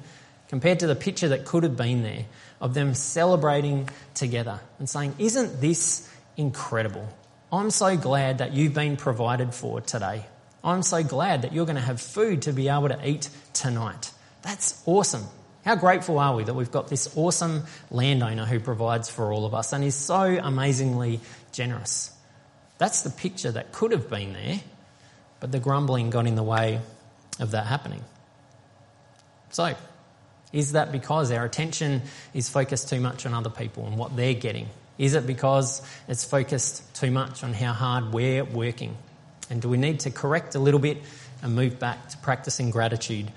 compared 0.48 0.80
to 0.80 0.86
the 0.86 0.96
picture 0.96 1.28
that 1.28 1.44
could 1.44 1.62
have 1.62 1.76
been 1.76 2.02
there 2.02 2.24
of 2.60 2.74
them 2.74 2.94
celebrating 2.94 3.88
together 4.14 4.60
and 4.78 4.88
saying, 4.88 5.14
Isn't 5.18 5.60
this 5.60 6.08
incredible? 6.36 7.08
I'm 7.52 7.70
so 7.70 7.96
glad 7.96 8.38
that 8.38 8.52
you've 8.52 8.74
been 8.74 8.96
provided 8.96 9.54
for 9.54 9.80
today. 9.80 10.26
I'm 10.64 10.82
so 10.82 11.02
glad 11.04 11.42
that 11.42 11.52
you're 11.52 11.66
going 11.66 11.76
to 11.76 11.82
have 11.82 12.00
food 12.00 12.42
to 12.42 12.52
be 12.52 12.68
able 12.68 12.88
to 12.88 13.08
eat 13.08 13.28
tonight. 13.52 14.10
That's 14.42 14.82
awesome. 14.86 15.24
How 15.64 15.76
grateful 15.76 16.18
are 16.18 16.34
we 16.34 16.44
that 16.44 16.54
we've 16.54 16.70
got 16.70 16.88
this 16.88 17.16
awesome 17.16 17.64
landowner 17.90 18.44
who 18.44 18.60
provides 18.60 19.08
for 19.08 19.32
all 19.32 19.46
of 19.46 19.54
us 19.54 19.72
and 19.72 19.82
is 19.82 19.94
so 19.94 20.22
amazingly 20.22 21.20
generous? 21.52 22.12
That's 22.78 23.02
the 23.02 23.10
picture 23.10 23.50
that 23.50 23.72
could 23.72 23.92
have 23.92 24.10
been 24.10 24.32
there, 24.32 24.60
but 25.40 25.50
the 25.50 25.58
grumbling 25.58 26.10
got 26.10 26.26
in 26.26 26.34
the 26.34 26.42
way 26.42 26.80
of 27.40 27.52
that 27.52 27.66
happening. 27.66 28.04
So, 29.50 29.74
is 30.52 30.72
that 30.72 30.92
because 30.92 31.30
our 31.30 31.44
attention 31.44 32.02
is 32.32 32.48
focused 32.48 32.88
too 32.88 33.00
much 33.00 33.26
on 33.26 33.34
other 33.34 33.50
people 33.50 33.86
and 33.86 33.98
what 33.98 34.16
they're 34.16 34.34
getting? 34.34 34.68
Is 34.98 35.14
it 35.14 35.26
because 35.26 35.82
it's 36.08 36.24
focused 36.24 36.94
too 36.94 37.10
much 37.10 37.44
on 37.44 37.52
how 37.52 37.72
hard 37.72 38.12
we're 38.12 38.44
working? 38.44 38.96
And 39.50 39.60
do 39.60 39.68
we 39.68 39.76
need 39.76 40.00
to 40.00 40.10
correct 40.10 40.54
a 40.54 40.58
little 40.58 40.80
bit 40.80 40.98
and 41.42 41.54
move 41.54 41.78
back 41.78 42.08
to 42.10 42.18
practicing 42.18 42.70
gratitude 42.70 43.30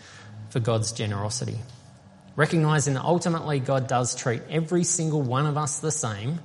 for 0.49 0.59
God's 0.59 0.91
generosity? 0.91 1.59
Recognizing 2.35 2.93
that 2.93 3.03
ultimately 3.03 3.59
God 3.59 3.87
does 3.87 4.15
treat 4.15 4.41
every 4.49 4.83
single 4.85 5.21
one 5.21 5.45
of 5.45 5.57
us 5.57 5.79
the 5.79 5.91
same, 5.91 6.39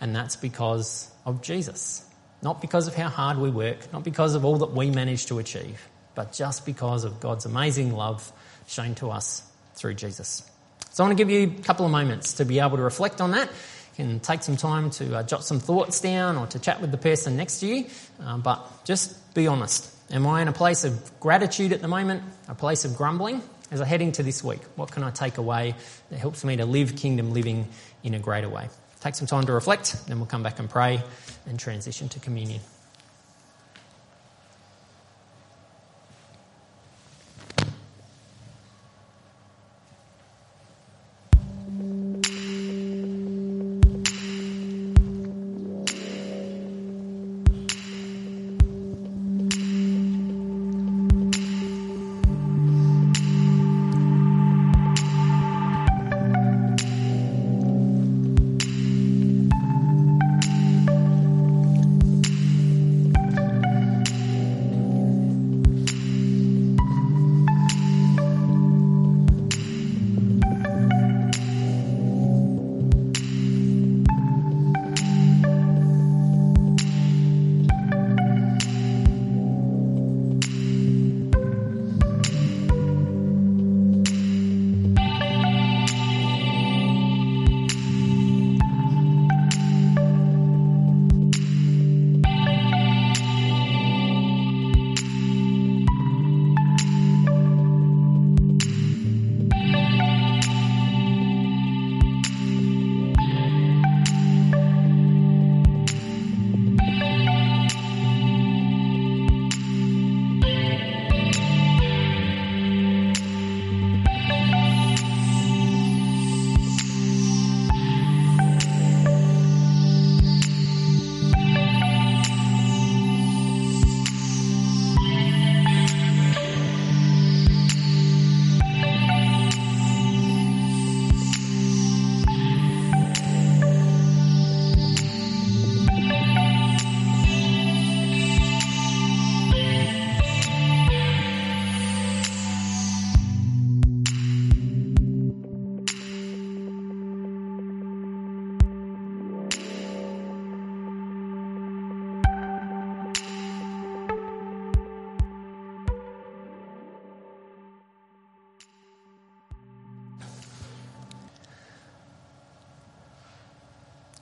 and 0.00 0.16
that's 0.16 0.36
because 0.36 1.10
of 1.26 1.42
Jesus. 1.42 2.04
Not 2.40 2.60
because 2.60 2.88
of 2.88 2.94
how 2.94 3.08
hard 3.08 3.36
we 3.36 3.50
work, 3.50 3.92
not 3.92 4.04
because 4.04 4.34
of 4.34 4.44
all 4.44 4.58
that 4.58 4.72
we 4.72 4.90
manage 4.90 5.26
to 5.26 5.38
achieve, 5.38 5.86
but 6.14 6.32
just 6.32 6.64
because 6.64 7.04
of 7.04 7.20
God's 7.20 7.44
amazing 7.44 7.92
love 7.92 8.32
shown 8.66 8.94
to 8.96 9.10
us 9.10 9.47
through 9.78 9.94
Jesus. 9.94 10.42
So 10.90 11.04
I 11.04 11.06
want 11.06 11.16
to 11.16 11.24
give 11.24 11.30
you 11.30 11.54
a 11.58 11.62
couple 11.62 11.86
of 11.86 11.92
moments 11.92 12.34
to 12.34 12.44
be 12.44 12.58
able 12.58 12.76
to 12.76 12.82
reflect 12.82 13.20
on 13.20 13.30
that. 13.30 13.48
You 13.48 14.04
can 14.04 14.20
take 14.20 14.42
some 14.42 14.56
time 14.56 14.90
to 14.90 15.18
uh, 15.18 15.22
jot 15.22 15.44
some 15.44 15.60
thoughts 15.60 16.00
down 16.00 16.36
or 16.36 16.46
to 16.48 16.58
chat 16.58 16.80
with 16.80 16.90
the 16.90 16.98
person 16.98 17.36
next 17.36 17.60
to 17.60 17.66
you, 17.66 17.86
uh, 18.22 18.38
but 18.38 18.84
just 18.84 19.34
be 19.34 19.46
honest. 19.46 19.94
Am 20.10 20.26
I 20.26 20.40
in 20.42 20.48
a 20.48 20.52
place 20.52 20.84
of 20.84 21.20
gratitude 21.20 21.72
at 21.72 21.82
the 21.82 21.88
moment, 21.88 22.22
a 22.48 22.54
place 22.54 22.84
of 22.84 22.96
grumbling? 22.96 23.42
As 23.70 23.80
I 23.80 23.84
head 23.84 24.00
into 24.00 24.22
this 24.22 24.42
week, 24.42 24.60
what 24.76 24.90
can 24.90 25.02
I 25.02 25.10
take 25.10 25.36
away 25.36 25.74
that 26.10 26.18
helps 26.18 26.44
me 26.44 26.56
to 26.56 26.64
live 26.64 26.96
kingdom 26.96 27.32
living 27.32 27.68
in 28.02 28.14
a 28.14 28.18
greater 28.18 28.48
way? 28.48 28.68
Take 29.00 29.14
some 29.14 29.26
time 29.26 29.44
to 29.46 29.52
reflect, 29.52 30.06
then 30.06 30.18
we'll 30.18 30.26
come 30.26 30.42
back 30.42 30.58
and 30.58 30.70
pray 30.70 31.02
and 31.46 31.60
transition 31.60 32.08
to 32.10 32.20
communion. 32.20 32.60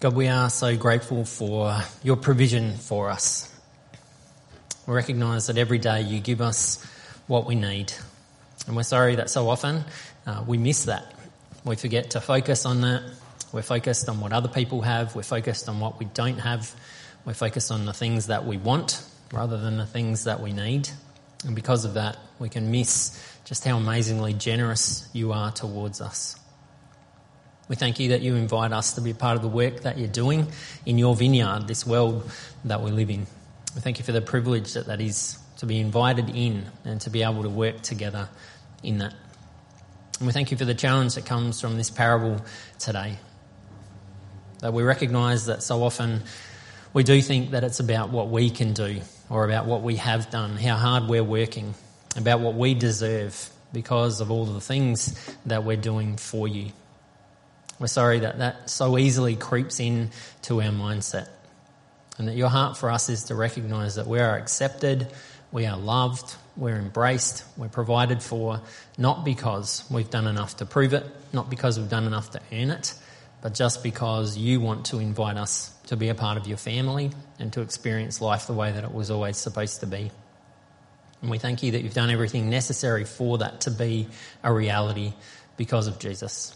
God, 0.07 0.15
we 0.15 0.29
are 0.29 0.49
so 0.51 0.77
grateful 0.77 1.25
for 1.25 1.81
your 2.05 2.15
provision 2.15 2.77
for 2.77 3.11
us. 3.11 3.53
We 4.87 4.95
recognise 4.95 5.49
that 5.49 5.59
every 5.59 5.79
day 5.79 6.03
you 6.03 6.21
give 6.21 6.41
us 6.41 6.81
what 7.27 7.45
we 7.45 7.57
need. 7.57 7.93
And 8.69 8.77
we're 8.77 8.85
sorry 8.85 9.17
that 9.17 9.31
so 9.31 9.49
often 9.49 9.83
uh, 10.25 10.45
we 10.47 10.59
miss 10.59 10.85
that. 10.85 11.13
We 11.65 11.75
forget 11.75 12.11
to 12.11 12.21
focus 12.21 12.67
on 12.67 12.83
that. 12.83 13.03
We're 13.51 13.63
focused 13.63 14.09
on 14.09 14.21
what 14.21 14.33
other 14.33 14.47
people 14.47 14.83
have. 14.83 15.17
We're 15.17 15.25
focused 15.25 15.69
on 15.69 15.81
what 15.81 15.99
we 15.99 16.05
don't 16.05 16.39
have. 16.39 16.73
We're 17.25 17.35
focused 17.35 17.73
on 17.73 17.85
the 17.85 17.93
things 17.93 18.29
that 18.29 18.47
we 18.47 18.59
want 18.59 19.05
rather 19.33 19.57
than 19.57 19.77
the 19.77 19.87
things 19.87 20.23
that 20.23 20.41
we 20.41 20.53
need. 20.53 20.89
And 21.45 21.57
because 21.57 21.85
of 21.85 21.95
that, 21.95 22.17
we 22.39 22.49
can 22.49 22.71
miss 22.71 23.21
just 23.45 23.65
how 23.65 23.77
amazingly 23.77 24.35
generous 24.35 25.11
you 25.13 25.33
are 25.33 25.51
towards 25.51 26.01
us. 26.01 26.39
We 27.69 27.75
thank 27.75 27.99
you 27.99 28.11
that 28.11 28.21
you 28.23 28.37
invite 28.37 28.73
us 28.73 28.93
to 28.95 29.01
be 29.01 29.13
part 29.13 29.37
of 29.37 29.43
the 29.43 29.49
work 29.49 29.81
that 29.81 29.99
you're 29.99 30.07
doing 30.07 30.47
in 30.85 30.99
your 30.99 31.17
vineyard, 31.17 31.67
this 31.67 31.85
world 31.85 32.31
that 32.65 32.81
we 32.81 32.93
live 32.93 33.11
in. 33.11 33.27
We 33.75 33.81
thank 33.81 33.99
you 33.99 34.05
for 34.05 34.13
the 34.13 34.21
privilege 34.21 34.75
that 34.75 34.87
that 34.87 35.01
is 35.01 35.39
to 35.59 35.67
be 35.67 35.81
invited 35.81 36.31
in 36.31 36.67
and 36.85 37.01
to 37.01 37.11
be 37.11 37.23
able 37.23 37.43
to 37.43 37.49
work 37.49 37.83
together 37.83 38.29
in 38.83 38.99
that. 38.99 39.15
And 40.19 40.27
we 40.27 40.33
thank 40.33 40.51
you 40.51 40.57
for 40.57 40.65
the 40.65 40.75
challenge 40.75 41.17
that 41.17 41.27
comes 41.27 41.61
from 41.61 41.77
this 41.77 41.91
parable 41.91 42.41
today. 42.79 43.19
That 44.61 44.73
we 44.73 44.83
recognise 44.83 45.47
that 45.47 45.63
so 45.63 45.83
often 45.83 46.23
we 46.93 47.03
do 47.03 47.21
think 47.21 47.51
that 47.51 47.65
it's 47.65 47.81
about 47.81 48.11
what 48.11 48.29
we 48.29 48.49
can 48.49 48.73
do 48.73 49.01
or 49.29 49.45
about 49.45 49.67
what 49.67 49.83
we 49.83 49.97
have 49.97 50.31
done, 50.31 50.57
how 50.57 50.77
hard 50.77 51.09
we're 51.09 51.25
working, 51.25 51.75
about 52.17 52.41
what 52.41 52.55
we 52.55 52.75
deserve 52.75 53.51
because 53.73 54.21
of 54.21 54.31
all 54.31 54.47
the 54.47 54.61
things 54.61 55.37
that 55.45 55.65
we're 55.65 55.77
doing 55.77 56.17
for 56.17 56.47
you. 56.47 56.71
We're 57.79 57.87
sorry 57.89 58.21
that 58.21 58.39
that 58.39 58.71
so 58.71 58.97
easily 58.97 59.37
creeps 59.37 59.81
in 59.81 60.11
to 60.43 60.63
our 60.63 60.71
mindset. 60.71 61.29
And 62.19 62.29
that 62.29 62.37
your 62.37 62.49
heart 62.49 62.79
for 62.79 62.91
us 62.91 63.09
is 63.11 63.25
to 63.25 63.35
recognize 63.35 63.97
that 63.97 64.07
we 64.07 64.19
are 64.21 64.37
accepted, 64.37 65.09
we 65.53 65.67
are 65.67 65.77
loved, 65.77 66.35
we're 66.57 66.77
embraced, 66.77 67.45
we're 67.57 67.69
provided 67.69 68.23
for, 68.23 68.63
not 68.97 69.25
because 69.25 69.85
we've 69.91 70.09
done 70.09 70.27
enough 70.27 70.57
to 70.57 70.67
prove 70.67 70.95
it, 70.95 71.05
not 71.33 71.51
because 71.51 71.79
we've 71.79 71.91
done 71.91 72.05
enough 72.05 72.31
to 72.31 72.41
earn 72.53 72.71
it, 72.71 72.95
but 73.43 73.53
just 73.53 73.83
because 73.83 74.39
you 74.39 74.61
want 74.61 74.87
to 74.87 74.99
invite 74.99 75.37
us 75.37 75.71
to 75.89 75.97
be 75.97 76.09
a 76.09 76.15
part 76.15 76.39
of 76.39 76.47
your 76.47 76.57
family 76.57 77.11
and 77.39 77.53
to 77.53 77.61
experience 77.61 78.23
life 78.23 78.47
the 78.47 78.55
way 78.55 78.73
that 78.73 78.85
it 78.85 78.93
was 78.93 79.11
always 79.11 79.37
supposed 79.37 79.81
to 79.81 79.87
be. 79.87 80.11
And 81.21 81.31
we 81.31 81.39
thank 81.39 81.63
you 81.63 81.73
that 81.73 81.83
you've 81.83 81.95
done 81.95 82.11
everything 82.11 82.49
necessary 82.49 83.05
for 83.05 83.39
that 83.39 83.63
to 83.63 83.71
be 83.71 84.09
a 84.43 84.53
reality 84.53 85.13
because 85.59 85.87
of 85.87 85.99
Jesus. 85.99 86.56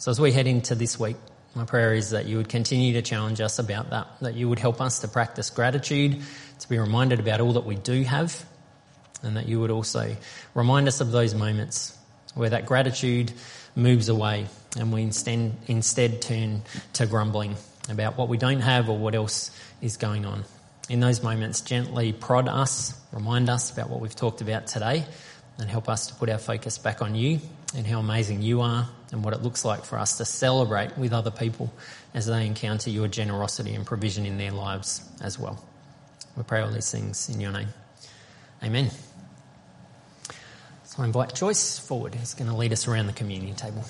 So 0.00 0.10
as 0.10 0.18
we 0.18 0.32
head 0.32 0.46
into 0.46 0.74
this 0.74 0.98
week, 0.98 1.16
my 1.54 1.66
prayer 1.66 1.92
is 1.92 2.12
that 2.12 2.24
you 2.24 2.38
would 2.38 2.48
continue 2.48 2.94
to 2.94 3.02
challenge 3.02 3.38
us 3.38 3.58
about 3.58 3.90
that, 3.90 4.06
that 4.22 4.32
you 4.32 4.48
would 4.48 4.58
help 4.58 4.80
us 4.80 5.00
to 5.00 5.08
practice 5.08 5.50
gratitude, 5.50 6.22
to 6.60 6.68
be 6.70 6.78
reminded 6.78 7.20
about 7.20 7.42
all 7.42 7.52
that 7.52 7.66
we 7.66 7.74
do 7.74 8.02
have, 8.04 8.46
and 9.22 9.36
that 9.36 9.46
you 9.46 9.60
would 9.60 9.70
also 9.70 10.16
remind 10.54 10.88
us 10.88 11.02
of 11.02 11.12
those 11.12 11.34
moments 11.34 11.94
where 12.34 12.48
that 12.48 12.64
gratitude 12.64 13.30
moves 13.76 14.08
away 14.08 14.46
and 14.78 14.90
we 14.90 15.02
instead, 15.02 15.54
instead 15.66 16.22
turn 16.22 16.62
to 16.94 17.04
grumbling 17.04 17.56
about 17.90 18.16
what 18.16 18.30
we 18.30 18.38
don't 18.38 18.60
have 18.60 18.88
or 18.88 18.96
what 18.96 19.14
else 19.14 19.50
is 19.82 19.98
going 19.98 20.24
on. 20.24 20.44
In 20.88 21.00
those 21.00 21.22
moments, 21.22 21.60
gently 21.60 22.14
prod 22.14 22.48
us, 22.48 22.98
remind 23.12 23.50
us 23.50 23.70
about 23.70 23.90
what 23.90 24.00
we've 24.00 24.16
talked 24.16 24.40
about 24.40 24.66
today, 24.66 25.04
and 25.58 25.68
help 25.68 25.90
us 25.90 26.06
to 26.06 26.14
put 26.14 26.30
our 26.30 26.38
focus 26.38 26.78
back 26.78 27.02
on 27.02 27.14
you 27.14 27.38
and 27.74 27.86
how 27.86 28.00
amazing 28.00 28.42
you 28.42 28.60
are 28.60 28.88
and 29.12 29.24
what 29.24 29.34
it 29.34 29.42
looks 29.42 29.64
like 29.64 29.84
for 29.84 29.98
us 29.98 30.18
to 30.18 30.24
celebrate 30.24 30.96
with 30.98 31.12
other 31.12 31.30
people 31.30 31.72
as 32.14 32.26
they 32.26 32.46
encounter 32.46 32.90
your 32.90 33.08
generosity 33.08 33.74
and 33.74 33.86
provision 33.86 34.26
in 34.26 34.38
their 34.38 34.50
lives 34.50 35.02
as 35.20 35.38
well. 35.38 35.62
We 36.36 36.42
pray 36.42 36.60
all 36.60 36.70
these 36.70 36.90
things 36.90 37.28
in 37.28 37.40
your 37.40 37.52
name. 37.52 37.68
Amen. 38.62 38.90
So 40.84 41.02
I 41.02 41.04
invite 41.04 41.34
Joyce 41.34 41.78
forward, 41.78 42.14
who's 42.14 42.34
going 42.34 42.50
to 42.50 42.56
lead 42.56 42.72
us 42.72 42.88
around 42.88 43.06
the 43.06 43.12
communion 43.12 43.54
table. 43.54 43.84